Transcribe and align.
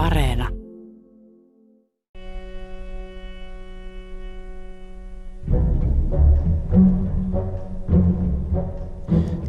Areena. 0.00 0.48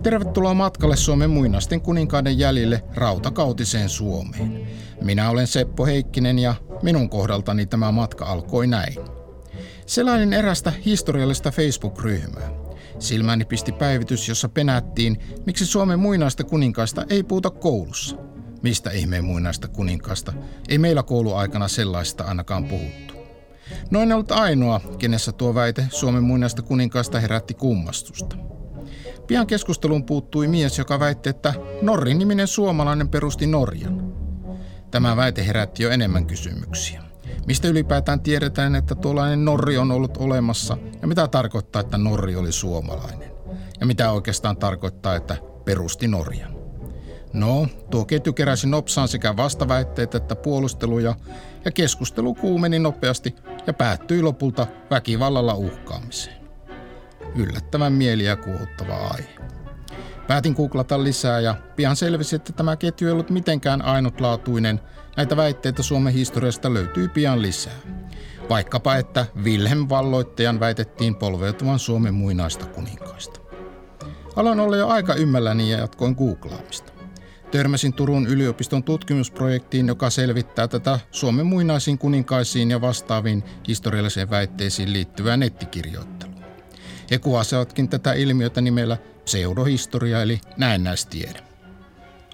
Tervetuloa 0.04 0.54
matkalle 0.54 0.96
Suomen 0.96 1.30
muinaisten 1.30 1.82
kuninkaiden 1.82 2.40
jäljille 2.40 2.84
rautakautiseen 2.96 3.90
Suomeen. 3.90 4.68
Minä 5.02 5.30
olen 5.30 5.48
Seppo 5.48 5.86
Heikkinen 5.86 6.40
ja 6.40 6.56
minun 6.82 7.10
kohdaltani 7.10 7.66
tämä 7.66 7.92
matka 7.92 8.26
alkoi 8.26 8.68
näin. 8.68 8.96
Selailin 9.86 10.34
erästä 10.34 10.74
historiallista 10.86 11.52
Facebook-ryhmää. 11.52 12.50
Silmäni 13.00 13.46
pisti 13.46 13.72
päivitys, 13.72 14.30
jossa 14.30 14.50
penättiin, 14.50 15.18
miksi 15.46 15.66
Suomen 15.66 16.00
muinaista 16.00 16.44
kuninkaista 16.44 17.06
ei 17.10 17.24
puhuta 17.24 17.50
koulussa. 17.50 18.31
Mistä 18.62 18.92
ihmeen 18.92 19.26
muinaista 19.26 19.68
kuninkaasta? 19.68 20.34
Ei 20.70 20.78
meillä 20.78 21.04
kouluaikana 21.04 21.68
sellaista 21.68 22.24
ainakaan 22.24 22.66
puhuttu. 22.66 23.14
Noin 23.92 24.14
ollut 24.14 24.32
ainoa, 24.32 24.82
kenessä 25.00 25.32
tuo 25.32 25.56
väite 25.56 25.86
Suomen 25.90 26.24
muinaista 26.24 26.62
kuninkaasta 26.62 27.20
herätti 27.20 27.54
kummastusta. 27.54 28.36
Pian 29.28 29.48
keskusteluun 29.48 30.06
puuttui 30.06 30.48
mies, 30.48 30.78
joka 30.78 31.00
väitti, 31.00 31.30
että 31.30 31.54
Norri-niminen 31.82 32.48
suomalainen 32.48 33.10
perusti 33.10 33.48
Norjan. 33.48 34.14
Tämä 34.92 35.16
väite 35.16 35.48
herätti 35.48 35.84
jo 35.84 35.90
enemmän 35.90 36.26
kysymyksiä. 36.26 37.04
Mistä 37.48 37.68
ylipäätään 37.68 38.20
tiedetään, 38.20 38.76
että 38.76 38.96
tuollainen 38.96 39.46
Norri 39.46 39.78
on 39.78 39.92
ollut 39.92 40.18
olemassa 40.18 40.78
ja 41.02 41.08
mitä 41.08 41.28
tarkoittaa, 41.28 41.80
että 41.80 41.98
Norri 41.98 42.36
oli 42.36 42.52
suomalainen? 42.52 43.32
Ja 43.80 43.86
mitä 43.86 44.12
oikeastaan 44.12 44.58
tarkoittaa, 44.58 45.16
että 45.16 45.38
perusti 45.66 46.08
Norjan? 46.08 46.61
No, 47.34 47.68
tuo 47.90 48.06
ketju 48.06 48.34
keräsi 48.34 48.68
nopsaan 48.68 49.08
sekä 49.08 49.38
vastaväitteet 49.38 50.16
että 50.16 50.36
puolusteluja, 50.36 51.16
ja 51.66 51.72
keskustelu 51.72 52.34
kuumeni 52.34 52.80
nopeasti 52.80 53.36
ja 53.68 53.74
päättyi 53.74 54.22
lopulta 54.22 54.68
väkivallalla 54.92 55.54
uhkaamiseen. 55.54 56.42
Yllättävän 57.36 57.94
mieliä 57.94 58.36
kuohuttava 58.36 58.96
aihe. 58.96 59.36
Päätin 60.28 60.54
googlata 60.54 61.04
lisää 61.04 61.40
ja 61.40 61.56
pian 61.76 61.96
selvisi, 61.96 62.36
että 62.36 62.54
tämä 62.54 62.76
ketju 62.76 63.08
ei 63.08 63.12
ollut 63.12 63.30
mitenkään 63.30 63.82
ainutlaatuinen. 63.82 64.80
Näitä 65.18 65.38
väitteitä 65.38 65.84
Suomen 65.84 66.14
historiasta 66.14 66.74
löytyy 66.74 67.08
pian 67.08 67.42
lisää. 67.42 67.74
Vaikkapa, 68.50 68.96
että 68.96 69.26
Wilhelm 69.44 69.90
valloittajan 69.90 70.60
väitettiin 70.60 71.16
polveutuvan 71.16 71.80
Suomen 71.80 72.14
muinaista 72.14 72.66
kuninkaista. 72.66 73.40
Aloin 74.36 74.60
olla 74.60 74.78
jo 74.78 74.88
aika 74.88 75.14
ymmälläni 75.14 75.72
ja 75.72 75.78
jatkoin 75.78 76.16
googlaamista. 76.18 76.91
Törmäsin 77.52 77.94
Turun 77.94 78.28
yliopiston 78.28 78.84
tutkimusprojektiin, 78.84 79.88
joka 79.88 80.10
selvittää 80.10 80.68
tätä 80.68 81.00
Suomen 81.12 81.46
muinaisiin 81.46 81.98
kuninkaisiin 81.98 82.72
ja 82.72 82.82
vastaaviin 82.82 83.44
historiallisiin 83.68 84.30
väitteisiin 84.30 84.94
liittyvää 84.94 85.38
nettikirjoittelua. 85.38 86.42
He 87.12 87.18
kuvasivatkin 87.18 87.90
tätä 87.90 88.14
ilmiötä 88.14 88.62
nimellä 88.62 88.98
pseudohistoria 89.26 90.22
eli 90.22 90.40
näennäistiede. 90.58 91.40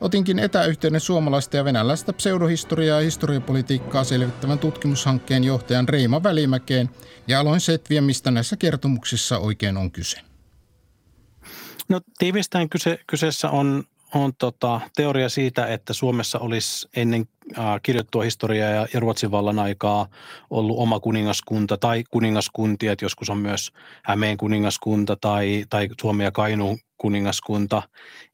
Otinkin 0.01 0.39
etäyhteyden 0.39 0.99
suomalaista 0.99 1.57
ja 1.57 1.65
venäläistä 1.65 2.13
pseudohistoriaa 2.13 2.97
ja 2.97 3.03
historiapolitiikkaa 3.03 4.03
selvittävän 4.03 4.59
tutkimushankkeen 4.59 5.43
johtajan 5.43 5.89
Reima 5.89 6.23
Välimäkeen 6.23 6.89
ja 7.27 7.39
aloin 7.39 7.59
setviä, 7.59 8.01
mistä 8.01 8.31
näissä 8.31 8.57
kertomuksissa 8.57 9.37
oikein 9.37 9.77
on 9.77 9.91
kyse. 9.91 10.19
No 11.89 12.01
tiivistäen 12.17 12.69
kyse, 12.69 12.99
kyseessä 13.07 13.49
on, 13.49 13.83
on 14.13 14.33
tota, 14.37 14.81
teoria 14.95 15.29
siitä, 15.29 15.67
että 15.67 15.93
Suomessa 15.93 16.39
olisi 16.39 16.87
ennen 16.95 17.25
äh, 17.57 17.65
kirjoittua 17.83 18.23
historiaa 18.23 18.69
ja, 18.69 18.87
ja 18.93 18.99
Ruotsin 18.99 19.31
vallan 19.31 19.59
aikaa 19.59 20.07
ollut 20.49 20.77
oma 20.79 20.99
kuningaskunta 20.99 21.77
tai 21.77 22.03
kuningaskuntia, 22.11 22.91
että 22.91 23.05
joskus 23.05 23.29
on 23.29 23.37
myös 23.37 23.71
Hämeen 24.03 24.37
kuningaskunta 24.37 25.17
tai, 25.21 25.65
tai 25.69 25.87
Suomi 26.01 26.23
ja 26.23 26.31
Kainuun 26.31 26.77
kuningaskunta. 26.97 27.83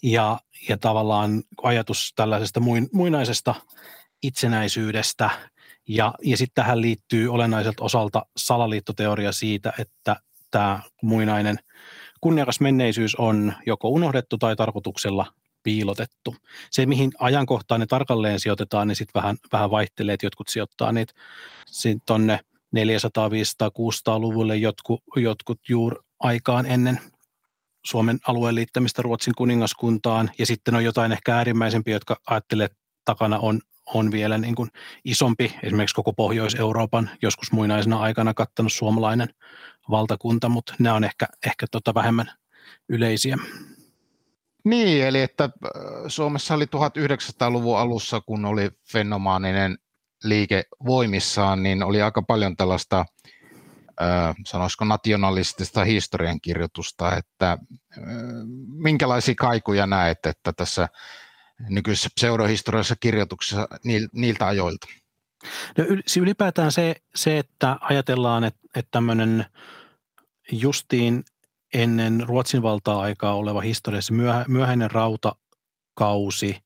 Ja, 0.04 0.40
ja 0.70 0.78
tavallaan 0.78 1.44
ajatus 1.64 2.14
tällaisesta 2.16 2.60
muinaisesta 2.94 3.56
itsenäisyydestä. 4.24 5.30
Ja, 5.88 6.14
ja 6.24 6.38
sitten 6.38 6.64
tähän 6.64 6.82
liittyy 6.82 7.30
olennaiselta 7.30 7.84
osalta 7.84 8.26
salaliittoteoria 8.38 9.32
siitä, 9.32 9.74
että 9.80 10.16
tämä 10.52 10.80
muinainen 11.02 11.60
kunniakas 12.22 12.60
menneisyys 12.60 13.16
on 13.16 13.54
joko 13.66 13.90
unohdettu 13.90 14.38
tai 14.38 14.56
tarkoituksella 14.56 15.26
piilotettu. 15.64 16.36
Se, 16.72 16.86
mihin 16.86 17.12
ajankohtaan 17.20 17.80
ne 17.80 17.86
tarkalleen 17.86 18.40
sijoitetaan, 18.40 18.88
niin 18.88 18.96
sitten 18.96 19.22
vähän, 19.22 19.38
vähän 19.52 19.72
vaihtelee, 19.72 20.14
että 20.14 20.26
jotkut 20.26 20.48
sijoittaa 20.48 20.92
niitä 20.92 21.14
tuonne 22.06 22.40
400, 22.72 23.32
500, 23.32 23.70
600-luvulle, 23.70 24.58
jotkut, 24.58 25.04
jotkut 25.16 25.60
juuri 25.70 25.98
aikaan 26.20 26.66
ennen 26.66 27.00
Suomen 27.86 28.20
alueen 28.28 28.56
liittämistä 28.56 29.02
Ruotsin 29.02 29.34
kuningaskuntaan, 29.38 30.32
ja 30.40 30.46
sitten 30.46 30.76
on 30.76 30.84
jotain 30.84 31.12
ehkä 31.12 31.36
äärimmäisempiä, 31.36 31.96
jotka 31.96 32.18
ajattelee, 32.28 32.66
että 32.66 32.78
takana 33.06 33.40
on, 33.40 33.62
on 33.94 34.12
vielä 34.12 34.38
niin 34.38 34.56
kuin 34.56 34.70
isompi, 35.06 35.56
esimerkiksi 35.64 35.96
koko 35.96 36.14
Pohjois-Euroopan 36.14 37.10
joskus 37.22 37.52
muinaisena 37.52 38.00
aikana 38.00 38.34
kattanut 38.34 38.74
suomalainen 38.74 39.30
valtakunta, 39.90 40.50
mutta 40.50 40.76
nämä 40.80 40.96
on 40.96 41.04
ehkä, 41.04 41.28
ehkä 41.46 41.66
tota 41.72 41.94
vähemmän 41.94 42.32
yleisiä. 42.90 43.38
Niin, 44.64 45.06
eli 45.06 45.22
että 45.22 45.44
äh, 45.44 45.72
Suomessa 46.08 46.54
oli 46.54 46.66
1900-luvun 46.66 47.80
alussa, 47.80 48.22
kun 48.22 48.46
oli 48.46 48.70
fenomaaninen 48.92 49.78
liike 50.24 50.64
voimissaan, 50.86 51.64
niin 51.64 51.84
oli 51.84 52.02
aika 52.02 52.22
paljon 52.22 52.58
tällaista 52.58 53.06
sanoisiko 54.46 54.86
nationalistista 54.86 55.84
historiankirjoitusta, 55.84 57.18
että 57.18 57.58
minkälaisia 58.68 59.36
kaikuja 59.36 59.88
näet, 59.88 60.26
että 60.26 60.54
tässä 60.54 60.90
nykyisessä 61.70 62.10
pseudohistoriallisessa 62.16 62.96
kirjoituksessa 63.00 63.68
niiltä 64.14 64.48
ajoilta? 64.48 64.88
No 65.78 65.84
ylipäätään 66.22 66.72
se, 66.72 66.96
se 67.16 67.38
että 67.38 67.78
ajatellaan, 67.82 68.44
että, 68.44 68.60
että 68.76 68.92
tämmöinen 68.92 69.46
justiin 70.52 71.24
ennen 71.74 72.24
Ruotsin 72.28 72.62
valtaa-aikaa 72.62 73.36
oleva 73.36 73.62
historiassa 73.62 74.14
myöhäinen 74.48 74.92
rautakausi– 74.92 76.58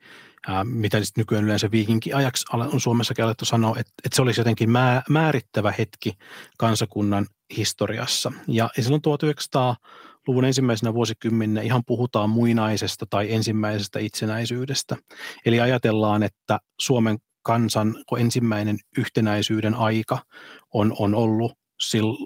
mitä 0.64 1.04
sitten 1.04 1.22
nykyään 1.22 1.46
yleensä 1.46 1.72
viikinkin 1.72 2.16
ajaksi 2.16 2.46
on 2.54 2.80
Suomessakin 2.82 3.26
alettu 3.26 3.46
sanoa, 3.46 3.76
että, 3.80 3.94
että 4.06 4.16
se 4.16 4.22
olisi 4.22 4.40
jotenkin 4.40 4.70
määrittävä 5.10 5.74
hetki 5.78 6.14
kansakunnan 6.58 7.26
historiassa. 7.58 8.32
Ja, 8.48 8.70
ja 8.78 8.84
silloin 8.84 9.02
1900-luvun 9.08 10.46
ensimmäisenä 10.46 10.94
vuosikymmenenä 10.94 11.62
ihan 11.62 11.84
puhutaan 11.86 12.30
muinaisesta 12.30 13.06
tai 13.10 13.34
ensimmäisestä 13.34 14.00
itsenäisyydestä. 14.00 14.96
Eli 15.46 15.60
ajatellaan, 15.60 16.24
että 16.24 16.60
Suomen 16.82 17.18
kansan 17.44 17.96
ensimmäinen 18.18 18.78
yhtenäisyyden 18.98 19.76
aika 19.76 20.20
on, 20.74 20.96
on 21.00 21.16
ollut 21.16 21.57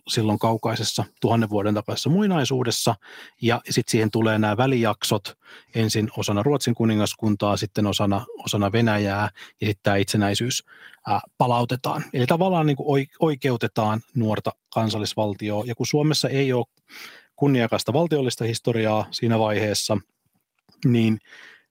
silloin 0.07 0.39
kaukaisessa 0.39 1.05
tuhannen 1.21 1.49
vuoden 1.49 1.73
takaisessa 1.73 2.09
muinaisuudessa. 2.09 2.95
Ja 3.41 3.61
sitten 3.69 3.91
siihen 3.91 4.11
tulee 4.11 4.39
nämä 4.39 4.57
välijaksot, 4.57 5.37
ensin 5.75 6.09
osana 6.17 6.43
Ruotsin 6.43 6.75
kuningaskuntaa, 6.75 7.57
sitten 7.57 7.87
osana, 7.87 8.25
osana 8.45 8.71
Venäjää 8.71 9.29
ja 9.61 9.67
sitten 9.67 9.83
tämä 9.83 9.95
itsenäisyys 9.95 10.63
ää, 11.07 11.21
palautetaan. 11.37 12.03
Eli 12.13 12.25
tavallaan 12.25 12.65
niin 12.65 12.77
kuin 12.77 13.07
oikeutetaan 13.19 14.01
nuorta 14.15 14.51
kansallisvaltioa. 14.73 15.63
Ja 15.65 15.75
kun 15.75 15.87
Suomessa 15.87 16.29
ei 16.29 16.53
ole 16.53 16.65
kunniakasta 17.35 17.93
valtiollista 17.93 18.43
historiaa 18.43 19.07
siinä 19.11 19.39
vaiheessa, 19.39 19.97
niin 20.85 21.19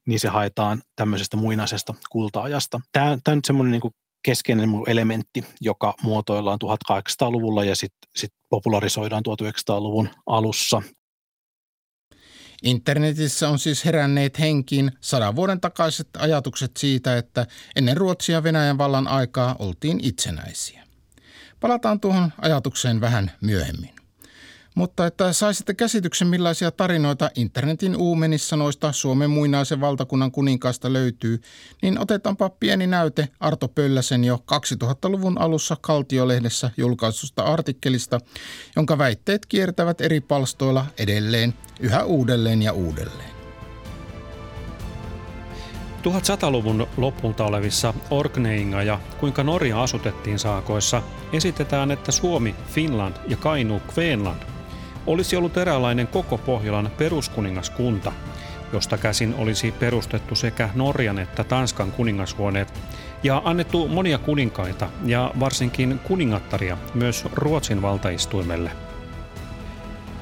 niin 0.07 0.21
se 0.21 0.29
haetaan 0.29 0.83
tämmöisestä 0.97 1.37
muinaisesta 1.37 1.95
kulta-ajasta. 2.11 2.81
Tämä, 2.93 3.19
tämä 3.25 3.33
on 3.33 3.39
nyt 3.39 3.45
semmoinen 3.45 3.81
niin 3.81 3.95
keskeinen 4.23 4.71
elementti, 4.87 5.45
joka 5.61 5.95
muotoillaan 6.03 6.59
1800-luvulla 6.65 7.65
ja 7.65 7.77
sitten 7.77 8.11
sit 8.17 8.33
popularisoidaan 8.49 9.23
1900-luvun 9.29 10.09
alussa. 10.27 10.83
Internetissä 12.63 13.49
on 13.49 13.59
siis 13.59 13.85
heränneet 13.85 14.39
henkiin 14.39 14.93
sadan 15.01 15.37
vuoden 15.37 15.61
takaiset 15.61 16.09
ajatukset 16.19 16.77
siitä, 16.77 17.17
että 17.17 17.47
ennen 17.77 17.97
Ruotsia 17.97 18.43
Venäjän 18.43 18.79
vallan 18.79 19.09
aikaa 19.09 19.57
oltiin 19.59 20.01
itsenäisiä. 20.03 20.85
Palataan 21.61 22.01
tuohon 22.01 22.33
ajatukseen 22.39 23.01
vähän 23.01 23.31
myöhemmin. 23.41 24.00
Mutta 24.81 25.07
että 25.07 25.33
saisitte 25.33 25.75
käsityksen, 25.75 26.29
millaisia 26.29 26.71
tarinoita 26.71 27.31
internetin 27.35 27.97
uumenissa 27.97 28.57
noista 28.57 28.93
Suomen 28.93 29.31
muinaisen 29.31 29.81
valtakunnan 29.81 30.33
kuninkaasta 30.33 30.93
löytyy, 30.93 31.41
niin 31.83 31.99
otetaanpa 31.99 32.51
pieni 32.51 32.87
näyte 32.87 33.29
Arto 33.41 33.69
Pölläsen 33.69 34.25
jo 34.25 34.45
2000-luvun 34.53 35.41
alussa 35.41 35.77
Kaltiolehdessä 35.81 36.71
julkaisusta 36.77 37.43
artikkelista, 37.43 38.21
jonka 38.77 38.99
väitteet 38.99 39.47
kiertävät 39.47 40.01
eri 40.01 40.21
palstoilla 40.21 40.87
edelleen, 40.99 41.55
yhä 41.81 42.05
uudelleen 42.05 42.63
ja 42.63 42.73
uudelleen. 42.73 43.31
1100-luvun 46.03 46.87
lopulta 46.97 47.45
olevissa 47.45 47.95
Orkneinga 48.11 48.83
ja 48.83 49.01
kuinka 49.19 49.45
Norja 49.45 49.83
asutettiin 49.83 50.39
saakoissa, 50.39 51.03
esitetään, 51.33 51.91
että 51.91 52.13
Suomi, 52.13 52.55
Finland 52.67 53.17
ja 53.29 53.37
Kainu 53.37 53.81
Kveenland 53.81 54.50
olisi 55.07 55.37
ollut 55.37 55.57
eräänlainen 55.57 56.07
koko 56.07 56.39
Pohjolan 56.39 56.91
peruskuningaskunta, 56.99 58.13
josta 58.73 58.99
käsin 58.99 59.35
olisi 59.39 59.73
perustettu 59.73 60.35
sekä 60.35 60.69
Norjan 60.75 61.19
että 61.19 61.45
Tanskan 61.45 61.93
kuningashuoneet 61.93 62.81
ja 63.23 63.43
annettu 63.45 63.89
monia 63.89 64.19
kuninkaita 64.19 64.89
ja 65.05 65.31
varsinkin 65.41 66.01
kuningattaria 66.05 66.79
myös 66.95 67.25
Ruotsin 67.33 67.83
valtaistuimelle. 67.83 68.71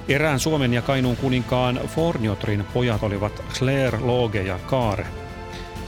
Erään 0.08 0.40
Suomen 0.40 0.74
ja 0.74 0.82
Kainuun 0.82 1.16
kuninkaan 1.16 1.80
Forniotrin 1.86 2.64
pojat 2.74 3.02
olivat 3.02 3.44
Claire, 3.58 3.98
Loge 4.00 4.42
ja 4.42 4.58
Kaare. 4.66 5.06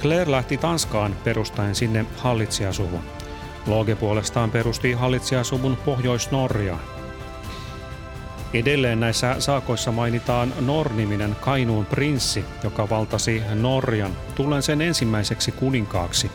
Claire 0.02 0.30
lähti 0.30 0.56
Tanskaan 0.56 1.16
perustaen 1.24 1.74
sinne 1.74 2.04
hallitsijasuvun. 2.16 3.00
Loge 3.66 3.94
puolestaan 3.94 4.50
perusti 4.50 4.92
hallitsijasuvun 4.92 5.76
Pohjois-Norjaan. 5.84 6.99
Edelleen 8.54 9.00
näissä 9.00 9.36
saakoissa 9.38 9.92
mainitaan 9.92 10.52
Norniminen 10.60 11.36
Kainuun 11.40 11.86
prinssi, 11.86 12.44
joka 12.64 12.88
valtasi 12.90 13.42
Norjan, 13.54 14.12
tullen 14.34 14.62
sen 14.62 14.80
ensimmäiseksi 14.80 15.52
kuninkaaksi. 15.52 16.30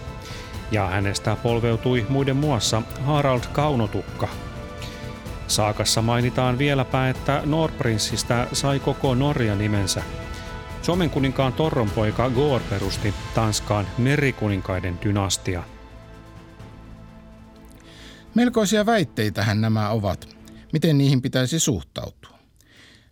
Ja 0.71 0.87
hänestä 0.87 1.37
polveutui 1.43 2.05
muiden 2.09 2.35
muassa 2.35 2.81
Harald 3.05 3.43
Kaunotukka. 3.51 4.27
Saakassa 5.47 6.01
mainitaan 6.01 6.57
vieläpä, 6.57 7.09
että 7.09 7.41
Norprinssistä 7.45 8.47
sai 8.53 8.79
koko 8.79 9.15
Norja 9.15 9.55
nimensä. 9.55 10.03
Suomen 10.81 11.09
kuninkaan 11.09 11.53
torronpoika 11.53 12.29
Goor 12.29 12.61
perusti 12.69 13.13
Tanskaan 13.33 13.87
merikuninkaiden 13.97 14.99
dynastia. 15.03 15.63
Melkoisia 18.35 18.85
väitteitähän 18.85 19.61
nämä 19.61 19.89
ovat 19.89 20.34
miten 20.73 20.97
niihin 20.97 21.21
pitäisi 21.21 21.59
suhtautua. 21.59 22.39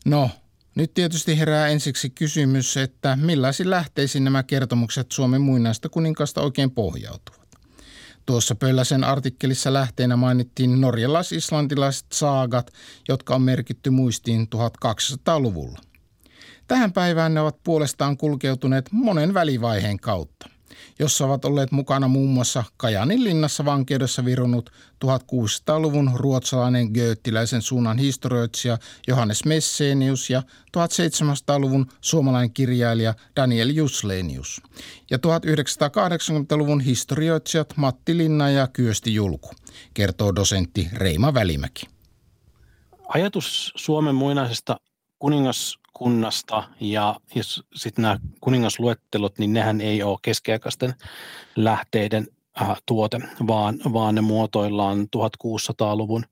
No, 0.05 0.29
nyt 0.75 0.93
tietysti 0.93 1.39
herää 1.39 1.67
ensiksi 1.67 2.09
kysymys, 2.09 2.77
että 2.77 3.17
millaisiin 3.21 3.69
lähteisiin 3.69 4.23
nämä 4.23 4.43
kertomukset 4.43 5.11
Suomen 5.11 5.41
muinaista 5.41 5.89
kuninkasta 5.89 6.41
oikein 6.41 6.71
pohjautuvat. 6.71 7.43
Tuossa 8.25 8.55
Pölläsen 8.55 9.03
artikkelissa 9.03 9.73
lähteenä 9.73 10.15
mainittiin 10.15 10.81
norjalais-islantilaiset 10.81 12.05
saagat, 12.13 12.71
jotka 13.09 13.35
on 13.35 13.41
merkitty 13.41 13.89
muistiin 13.89 14.47
1200-luvulla. 14.55 15.79
Tähän 16.67 16.93
päivään 16.93 17.33
ne 17.33 17.41
ovat 17.41 17.63
puolestaan 17.63 18.17
kulkeutuneet 18.17 18.89
monen 18.91 19.33
välivaiheen 19.33 19.99
kautta 19.99 20.52
jossa 20.99 21.25
ovat 21.25 21.45
olleet 21.45 21.71
mukana 21.71 22.07
muun 22.07 22.29
muassa 22.29 22.63
Kajanin 22.77 23.23
linnassa 23.23 23.65
vankeudessa 23.65 24.25
virunut 24.25 24.69
1600-luvun 25.05 26.11
ruotsalainen 26.15 26.91
gööttiläisen 26.91 27.61
suunnan 27.61 27.97
historioitsija 27.97 28.77
Johannes 29.07 29.45
Messenius 29.45 30.29
ja 30.29 30.43
1700-luvun 30.77 31.85
suomalainen 32.01 32.53
kirjailija 32.53 33.13
Daniel 33.35 33.69
Juslenius 33.69 34.61
ja 35.09 35.17
1980-luvun 35.17 36.81
historioitsijat 36.81 37.73
Matti 37.77 38.17
Linna 38.17 38.49
ja 38.49 38.67
Kyösti 38.67 39.13
Julku, 39.13 39.51
kertoo 39.93 40.35
dosentti 40.35 40.89
Reima 40.93 41.33
Välimäki. 41.33 41.85
Ajatus 43.07 43.73
Suomen 43.75 44.15
muinaisesta 44.15 44.77
kuningas 45.19 45.77
kunnasta 46.03 46.63
ja, 46.79 47.15
ja 47.35 47.43
sitten 47.75 48.01
nämä 48.01 48.19
kuningasluettelot, 48.41 49.39
niin 49.39 49.53
nehän 49.53 49.81
ei 49.81 50.03
ole 50.03 50.17
keskiaikaisten 50.21 50.93
lähteiden 51.55 52.27
äh, 52.61 52.81
tuote, 52.85 53.19
vaan, 53.47 53.79
vaan 53.93 54.15
ne 54.15 54.21
muotoillaan 54.21 55.07
1600-luvun 55.17 56.25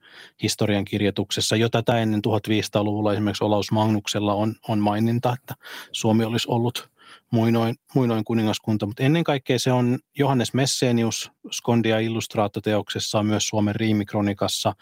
historiankirjoituksessa. 0.43 1.55
Jo 1.55 1.69
tätä 1.69 1.97
ennen 1.97 2.21
1500-luvulla 2.27 3.13
esimerkiksi 3.13 3.43
Olaus 3.43 3.71
Magnuksella 3.71 4.33
on, 4.33 4.55
on 4.67 4.79
maininta, 4.79 5.33
että 5.33 5.55
Suomi 5.91 6.23
olisi 6.23 6.47
ollut 6.51 6.89
muinoin, 7.31 7.75
muinoin 7.95 8.23
kuningaskunta, 8.23 8.85
mutta 8.85 9.03
ennen 9.03 9.23
kaikkea 9.23 9.59
se 9.59 9.71
on 9.71 9.99
Johannes 10.17 10.53
Messenius 10.53 11.31
Skondia 11.51 11.99
Illustraattoteoksessa 11.99 13.23
myös 13.23 13.47
Suomen 13.47 13.75
riimikronikassa, 13.75 14.73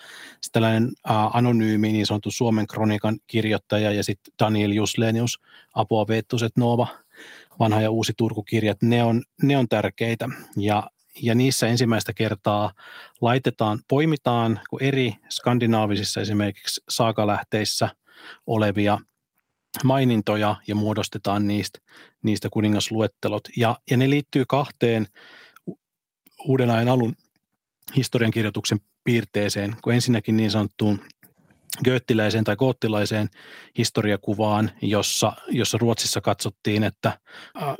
sitten 0.41 0.49
tällainen 0.51 0.91
ä, 1.09 1.13
anonyymi 1.33 1.91
niin 1.91 2.05
sanottu 2.05 2.31
Suomen 2.31 2.67
kronikan 2.67 3.19
kirjoittaja 3.27 3.91
ja 3.91 4.03
sitten 4.03 4.33
Daniel 4.39 4.71
Juslenius, 4.71 5.39
Apua 5.73 6.07
Veettuset 6.07 6.57
Nova, 6.57 6.87
vanha 7.59 7.81
ja 7.81 7.91
uusi 7.91 8.13
Turku-kirjat, 8.17 8.81
ne 8.81 9.03
on, 9.03 9.23
ne 9.43 9.57
on 9.57 9.67
tärkeitä. 9.67 10.29
Ja 10.57 10.83
ja 11.21 11.35
niissä 11.35 11.67
ensimmäistä 11.67 12.13
kertaa 12.13 12.73
laitetaan, 13.21 13.79
poimitaan 13.87 14.59
eri 14.81 15.15
skandinaavisissa 15.29 16.21
esimerkiksi 16.21 16.81
saakalähteissä 16.89 17.89
olevia 18.47 18.97
mainintoja 19.83 20.55
ja 20.67 20.75
muodostetaan 20.75 21.47
niistä, 21.47 21.79
niistä 22.23 22.49
kuningasluettelot. 22.49 23.43
Ja, 23.57 23.77
ja 23.91 23.97
ne 23.97 24.09
liittyy 24.09 24.45
kahteen 24.47 25.07
uuden 26.45 26.69
ajan 26.69 26.87
alun 26.87 27.15
historiankirjoituksen 27.95 28.79
piirteeseen, 29.03 29.75
kun 29.81 29.93
ensinnäkin 29.93 30.37
niin 30.37 30.51
sanottuun 30.51 31.01
göttiläiseen 31.83 32.43
tai 32.43 32.55
koottilaiseen 32.55 33.29
historiakuvaan, 33.77 34.71
jossa, 34.81 35.33
jossa 35.49 35.77
Ruotsissa 35.77 36.21
katsottiin, 36.21 36.83
että 36.83 37.19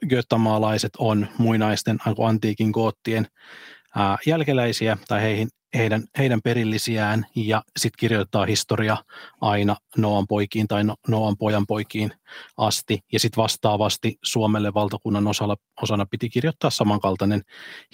göttamaalaiset 0.09 0.91
on 0.97 1.27
muinaisten 1.37 1.97
antiikin 2.25 2.71
goottien 2.71 3.27
jälkeläisiä 4.25 4.97
tai 5.07 5.21
heihin 5.21 5.49
heidän, 5.73 6.03
heidän 6.17 6.41
perillisiään 6.41 7.25
ja 7.35 7.63
sitten 7.77 7.99
kirjoittaa 7.99 8.45
historia 8.45 8.97
aina 9.41 9.75
Noan 9.97 10.27
poikiin 10.27 10.67
tai 10.67 10.83
no, 10.83 10.95
Noan 11.07 11.37
pojan 11.37 11.67
poikiin 11.67 12.11
asti. 12.57 12.99
Ja 13.11 13.19
sitten 13.19 13.41
vastaavasti 13.41 14.17
Suomelle 14.23 14.73
valtakunnan 14.73 15.27
osalla, 15.27 15.57
osana 15.81 16.05
piti 16.05 16.29
kirjoittaa 16.29 16.69
samankaltainen 16.69 17.41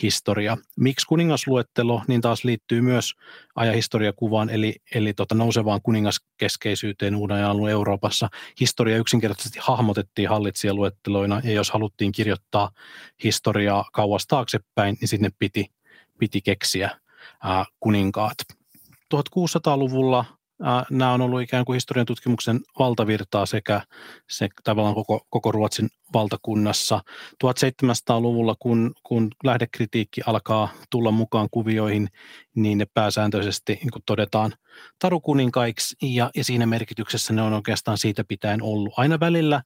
historia. 0.02 0.58
Miksi 0.80 1.08
kuningasluettelo, 1.08 2.02
niin 2.08 2.22
taas 2.22 2.44
liittyy 2.44 2.82
myös 2.82 3.14
ajahistoriakuvaan, 3.56 4.50
eli, 4.50 4.76
eli 4.96 5.14
tota 5.14 5.36
nousevaan 5.36 5.82
kuningaskeskeisyyteen 5.82 7.16
uuden 7.16 7.38
ajan 7.38 7.70
Euroopassa. 7.70 8.30
Historia 8.60 8.98
yksinkertaisesti 8.98 9.60
hahmotettiin 9.62 10.30
hallitsijaluetteloina, 10.30 11.42
ja 11.44 11.52
jos 11.52 11.72
haluttiin 11.72 12.12
kirjoittaa 12.12 12.72
historiaa 13.24 13.86
kauas 13.94 14.28
taaksepäin, 14.28 14.98
niin 15.02 15.08
sinne 15.08 15.30
piti, 15.40 15.66
piti 16.20 16.42
keksiä 16.42 17.05
kuninkaat. 17.80 18.36
1600-luvulla 19.16 20.26
ää, 20.62 20.86
nämä 20.92 21.14
on 21.14 21.22
ollut 21.22 21.42
ikään 21.42 21.66
kuin 21.66 21.74
historian 21.74 22.06
tutkimuksen 22.06 22.60
valtavirtaa 22.80 23.46
sekä 23.46 23.82
se, 24.30 24.48
tavallaan 24.64 24.96
koko, 24.96 25.26
koko 25.30 25.52
Ruotsin 25.52 25.90
valtakunnassa. 26.14 27.02
1700-luvulla, 27.44 28.56
kun, 28.60 28.94
kun 29.04 29.32
lähdekritiikki 29.44 30.22
alkaa 30.26 30.70
tulla 30.90 31.12
mukaan 31.12 31.48
kuvioihin, 31.52 32.08
niin 32.56 32.78
ne 32.78 32.86
pääsääntöisesti 32.94 33.74
niin 33.74 33.92
kuin 33.92 34.04
todetaan 34.06 34.54
tarukuninkaiksi 35.00 35.96
ja, 36.02 36.32
ja 36.36 36.44
siinä 36.44 36.66
merkityksessä 36.66 37.34
ne 37.34 37.42
on 37.42 37.54
oikeastaan 37.54 37.98
siitä 37.98 38.24
pitäen 38.24 38.62
ollut. 38.62 38.94
Aina 38.98 39.20
välillä 39.20 39.62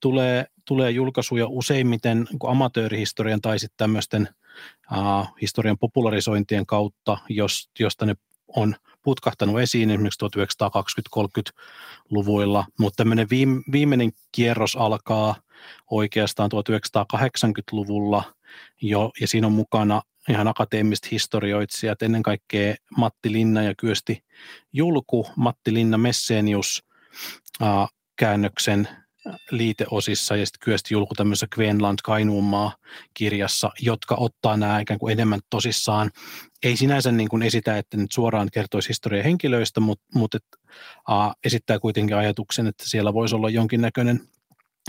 tulee, 0.00 0.46
tulee 0.64 0.90
julkaisuja 0.90 1.46
useimmiten 1.48 2.18
niin 2.18 2.50
amatöörihistorian 2.50 3.40
tai 3.40 3.58
sitten 3.58 3.76
tämmöisten– 3.76 4.28
uh, 4.92 5.28
historian 5.40 5.78
popularisointien 5.78 6.66
kautta, 6.66 7.18
jos, 7.28 7.70
josta 7.78 8.06
ne 8.06 8.14
on 8.56 8.76
putkahtanut 9.02 9.60
esiin 9.60 9.90
esimerkiksi 9.90 10.24
1920-30-luvuilla, 10.24 12.64
mutta 12.78 12.96
tämmöinen 12.96 13.28
viimeinen 13.72 14.12
kierros 14.32 14.76
alkaa 14.76 15.36
oikeastaan 15.90 16.50
1980-luvulla 16.52 18.34
jo, 18.82 19.10
ja 19.20 19.28
siinä 19.28 19.46
on 19.46 19.52
mukana 19.52 20.02
ihan 20.28 20.48
akateemiset 20.48 21.10
historioitsijat, 21.10 22.02
ennen 22.02 22.22
kaikkea 22.22 22.74
Matti 22.96 23.32
Linna 23.32 23.62
ja 23.62 23.74
Kyösti 23.74 24.24
Julku, 24.72 25.26
Matti 25.36 25.74
Linna 25.74 25.98
Messenius 25.98 26.84
uh, 27.62 27.88
käännöksen 28.16 28.88
liiteosissa 29.50 30.36
ja 30.36 30.46
sitten 30.46 30.64
Kyösti 30.64 30.94
julku 30.94 31.14
tämmöisessä 31.14 31.46
Queenland 31.58 31.98
Kainuunmaa 32.04 32.76
kirjassa, 33.14 33.70
jotka 33.80 34.16
ottaa 34.18 34.56
nämä 34.56 34.80
ikään 34.80 34.98
kuin 34.98 35.12
enemmän 35.12 35.40
tosissaan. 35.50 36.10
Ei 36.62 36.76
sinänsä 36.76 37.12
niin 37.12 37.28
kuin 37.28 37.42
esitä, 37.42 37.78
että 37.78 37.96
nyt 37.96 38.12
suoraan 38.12 38.48
kertoisi 38.52 38.88
historia 38.88 39.22
henkilöistä, 39.22 39.80
mutta, 39.80 40.04
mutta 40.14 40.36
et, 40.36 40.44
a, 41.06 41.32
esittää 41.44 41.78
kuitenkin 41.78 42.16
ajatuksen, 42.16 42.66
että 42.66 42.84
siellä 42.88 43.14
voisi 43.14 43.34
olla 43.34 43.50
jonkinnäköinen 43.50 44.20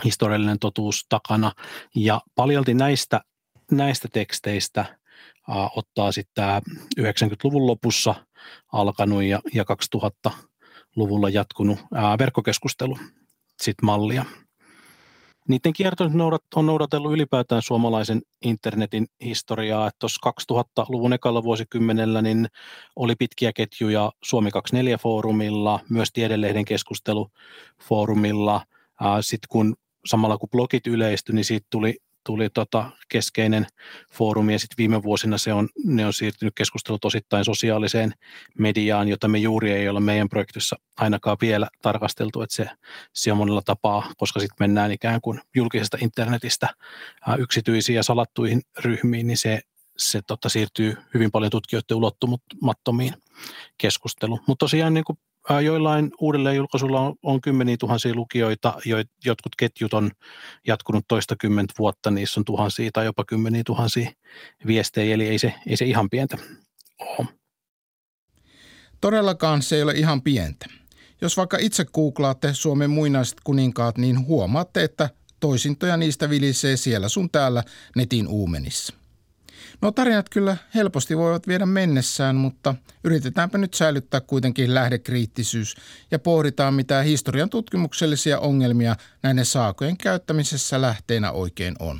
historiallinen 0.03 0.59
totuus 0.59 1.05
takana. 1.09 1.51
Ja 1.95 2.21
paljolti 2.35 2.73
näistä, 2.73 3.21
näistä 3.71 4.07
teksteistä 4.13 4.85
a, 5.47 5.69
ottaa 5.75 6.11
sitten 6.11 6.33
tämä 6.35 6.61
90-luvun 6.99 7.67
lopussa 7.67 8.15
alkanut 8.71 9.23
ja, 9.23 9.41
ja 9.53 9.63
2000-luvulla 9.95 11.29
jatkunut 11.29 11.79
ää, 11.93 12.17
verkkokeskustelu 12.17 12.97
sit 13.61 13.75
mallia. 13.81 14.25
niiden 15.47 15.73
kierto 15.73 16.09
on 16.55 16.65
noudatellut 16.65 17.13
ylipäätään 17.13 17.61
suomalaisen 17.61 18.21
internetin 18.41 19.07
historiaa. 19.23 19.91
Tuossa 19.99 20.31
2000-luvun 20.53 21.13
ekalla 21.13 21.43
vuosikymmenellä 21.43 22.21
niin 22.21 22.47
oli 22.95 23.15
pitkiä 23.15 23.53
ketjuja 23.53 24.11
Suomi 24.23 24.49
24-foorumilla, 24.49 25.79
myös 25.89 26.09
Tiedelehden 26.13 26.65
keskustelufoorumilla. 26.65 28.61
Sitten 29.21 29.47
kun 29.49 29.75
samalla 30.05 30.37
kun 30.37 30.49
blogit 30.49 30.87
yleistyi, 30.87 31.35
niin 31.35 31.45
siitä 31.45 31.67
tuli 31.69 31.97
tuli 32.25 32.49
tota 32.49 32.91
keskeinen 33.09 33.67
foorumi 34.11 34.53
ja 34.53 34.59
sitten 34.59 34.77
viime 34.77 35.03
vuosina 35.03 35.37
se 35.37 35.53
on, 35.53 35.69
ne 35.85 36.05
on 36.05 36.13
siirtynyt 36.13 36.53
keskustelut 36.55 37.05
osittain 37.05 37.45
sosiaaliseen 37.45 38.13
mediaan, 38.59 39.07
jota 39.07 39.27
me 39.27 39.37
juuri 39.37 39.71
ei 39.71 39.89
ole 39.89 39.99
meidän 39.99 40.29
projektissa 40.29 40.75
ainakaan 40.97 41.37
vielä 41.41 41.67
tarkasteltu, 41.81 42.41
että 42.41 42.55
se, 42.55 42.69
se 43.13 43.31
on 43.31 43.37
monella 43.37 43.61
tapaa, 43.65 44.11
koska 44.17 44.39
sitten 44.39 44.55
mennään 44.59 44.91
ikään 44.91 45.21
kuin 45.21 45.41
julkisesta 45.55 45.97
internetistä 46.01 46.67
yksityisiin 47.37 47.95
ja 47.95 48.03
salattuihin 48.03 48.61
ryhmiin, 48.79 49.27
niin 49.27 49.37
se, 49.37 49.61
se 49.97 50.21
tota, 50.27 50.49
siirtyy 50.49 50.97
hyvin 51.13 51.31
paljon 51.31 51.51
tutkijoiden 51.51 51.97
ulottumattomiin 51.97 53.13
keskusteluun. 53.77 54.39
Mutta 54.47 54.63
tosiaan 54.63 54.93
niin 54.93 55.03
kuin 55.03 55.17
joillain 55.63 56.11
uudelleenjulkaisuilla 56.19 56.99
on, 56.99 57.15
on 57.23 57.41
kymmeniä 57.41 57.77
tuhansia 57.79 58.15
lukijoita, 58.15 58.73
jo, 58.85 58.97
jotkut 59.25 59.55
ketjut 59.57 59.93
on 59.93 60.11
jatkunut 60.67 61.05
toista 61.07 61.35
kymmentä 61.35 61.73
vuotta, 61.79 62.11
niissä 62.11 62.39
on 62.39 62.45
tuhansia 62.45 62.89
tai 62.93 63.05
jopa 63.05 63.23
kymmeniä 63.25 63.63
tuhansia 63.65 64.11
viestejä, 64.67 65.15
eli 65.15 65.27
ei 65.27 65.39
se, 65.39 65.53
ei 65.67 65.77
se 65.77 65.85
ihan 65.85 66.09
pientä 66.09 66.37
ole. 66.99 67.27
Todellakaan 69.01 69.61
se 69.61 69.75
ei 69.75 69.83
ole 69.83 69.93
ihan 69.93 70.21
pientä. 70.21 70.65
Jos 71.21 71.37
vaikka 71.37 71.57
itse 71.57 71.85
googlaatte 71.85 72.53
Suomen 72.53 72.89
muinaiset 72.89 73.37
kuninkaat, 73.43 73.97
niin 73.97 74.25
huomaatte, 74.27 74.83
että 74.83 75.09
toisintoja 75.39 75.97
niistä 75.97 76.29
vilisee 76.29 76.77
siellä 76.77 77.09
sun 77.09 77.29
täällä 77.29 77.63
netin 77.95 78.27
uumenissa. 78.27 79.04
No 79.85 79.91
tarinat 79.91 80.29
kyllä 80.29 80.57
helposti 80.75 81.17
voivat 81.17 81.47
viedä 81.47 81.65
mennessään, 81.65 82.35
mutta 82.35 82.75
yritetäänpä 83.03 83.57
nyt 83.57 83.73
säilyttää 83.73 84.21
kuitenkin 84.21 84.75
lähdekriittisyys 84.75 85.75
ja 86.11 86.19
pohditaan, 86.19 86.73
mitä 86.73 87.01
historian 87.01 87.49
tutkimuksellisia 87.49 88.39
ongelmia 88.39 88.95
näiden 89.23 89.45
saakojen 89.45 89.97
käyttämisessä 89.97 90.81
lähteenä 90.81 91.31
oikein 91.31 91.75
on. 91.79 91.99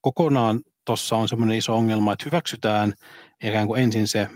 Kokonaan 0.00 0.60
tuossa 0.86 1.16
on 1.16 1.28
semmoinen 1.28 1.58
iso 1.58 1.76
ongelma, 1.76 2.12
että 2.12 2.24
hyväksytään 2.24 2.92
ikään 3.42 3.66
kuin 3.66 3.82
ensin 3.82 4.08
se 4.08 4.28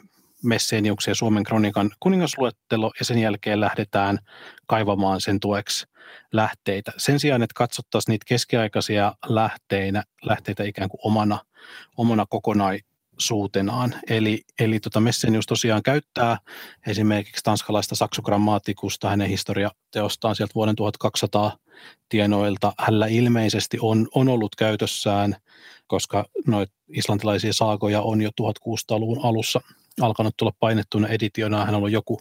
Messeniuksen 0.45 1.13
ja 1.13 1.17
Suomen 1.17 1.45
kronikan 1.45 1.91
kuningasluettelo 2.01 2.91
ja 2.99 3.05
sen 3.05 3.19
jälkeen 3.19 3.61
lähdetään 3.61 4.19
kaivamaan 4.67 5.21
sen 5.21 5.41
tueksi 5.41 5.87
lähteitä. 6.33 6.93
Sen 6.97 7.21
sijaan, 7.21 7.43
että 7.43 7.55
katsottaisiin 7.57 8.13
niitä 8.13 8.25
keskiaikaisia 8.29 9.15
lähteinä, 9.27 10.05
lähteitä 10.23 10.65
ikään 10.65 10.89
kuin 10.89 11.01
omana, 11.05 11.39
omana 11.97 12.27
kokonaisuutenaan. 12.29 13.95
Eli, 14.11 14.43
eli 14.61 14.81
tota 14.81 15.01
Messenius 15.01 15.47
tosiaan 15.47 15.83
käyttää 15.83 16.39
esimerkiksi 16.87 17.45
tanskalaista 17.45 17.95
saksogrammaatikusta 17.95 19.09
hänen 19.09 19.29
historiateostaan 19.29 20.37
sieltä 20.37 20.55
vuoden 20.55 20.77
1200 20.77 21.57
tienoilta. 22.09 22.73
Hänellä 22.79 23.07
ilmeisesti 23.07 23.79
on, 23.81 24.09
on 24.15 24.29
ollut 24.29 24.57
käytössään, 24.57 25.37
koska 25.87 26.25
noita 26.47 26.73
islantilaisia 26.89 27.53
saagoja 27.53 28.03
on 28.03 28.23
jo 28.23 28.31
1600-luvun 28.41 29.25
alussa 29.25 29.61
alkanut 30.01 30.37
tulla 30.37 30.53
painettuna 30.61 31.09
editiona. 31.09 31.65
Hän 31.65 31.69
on 31.69 31.75
ollut 31.75 31.91
joku, 31.91 32.19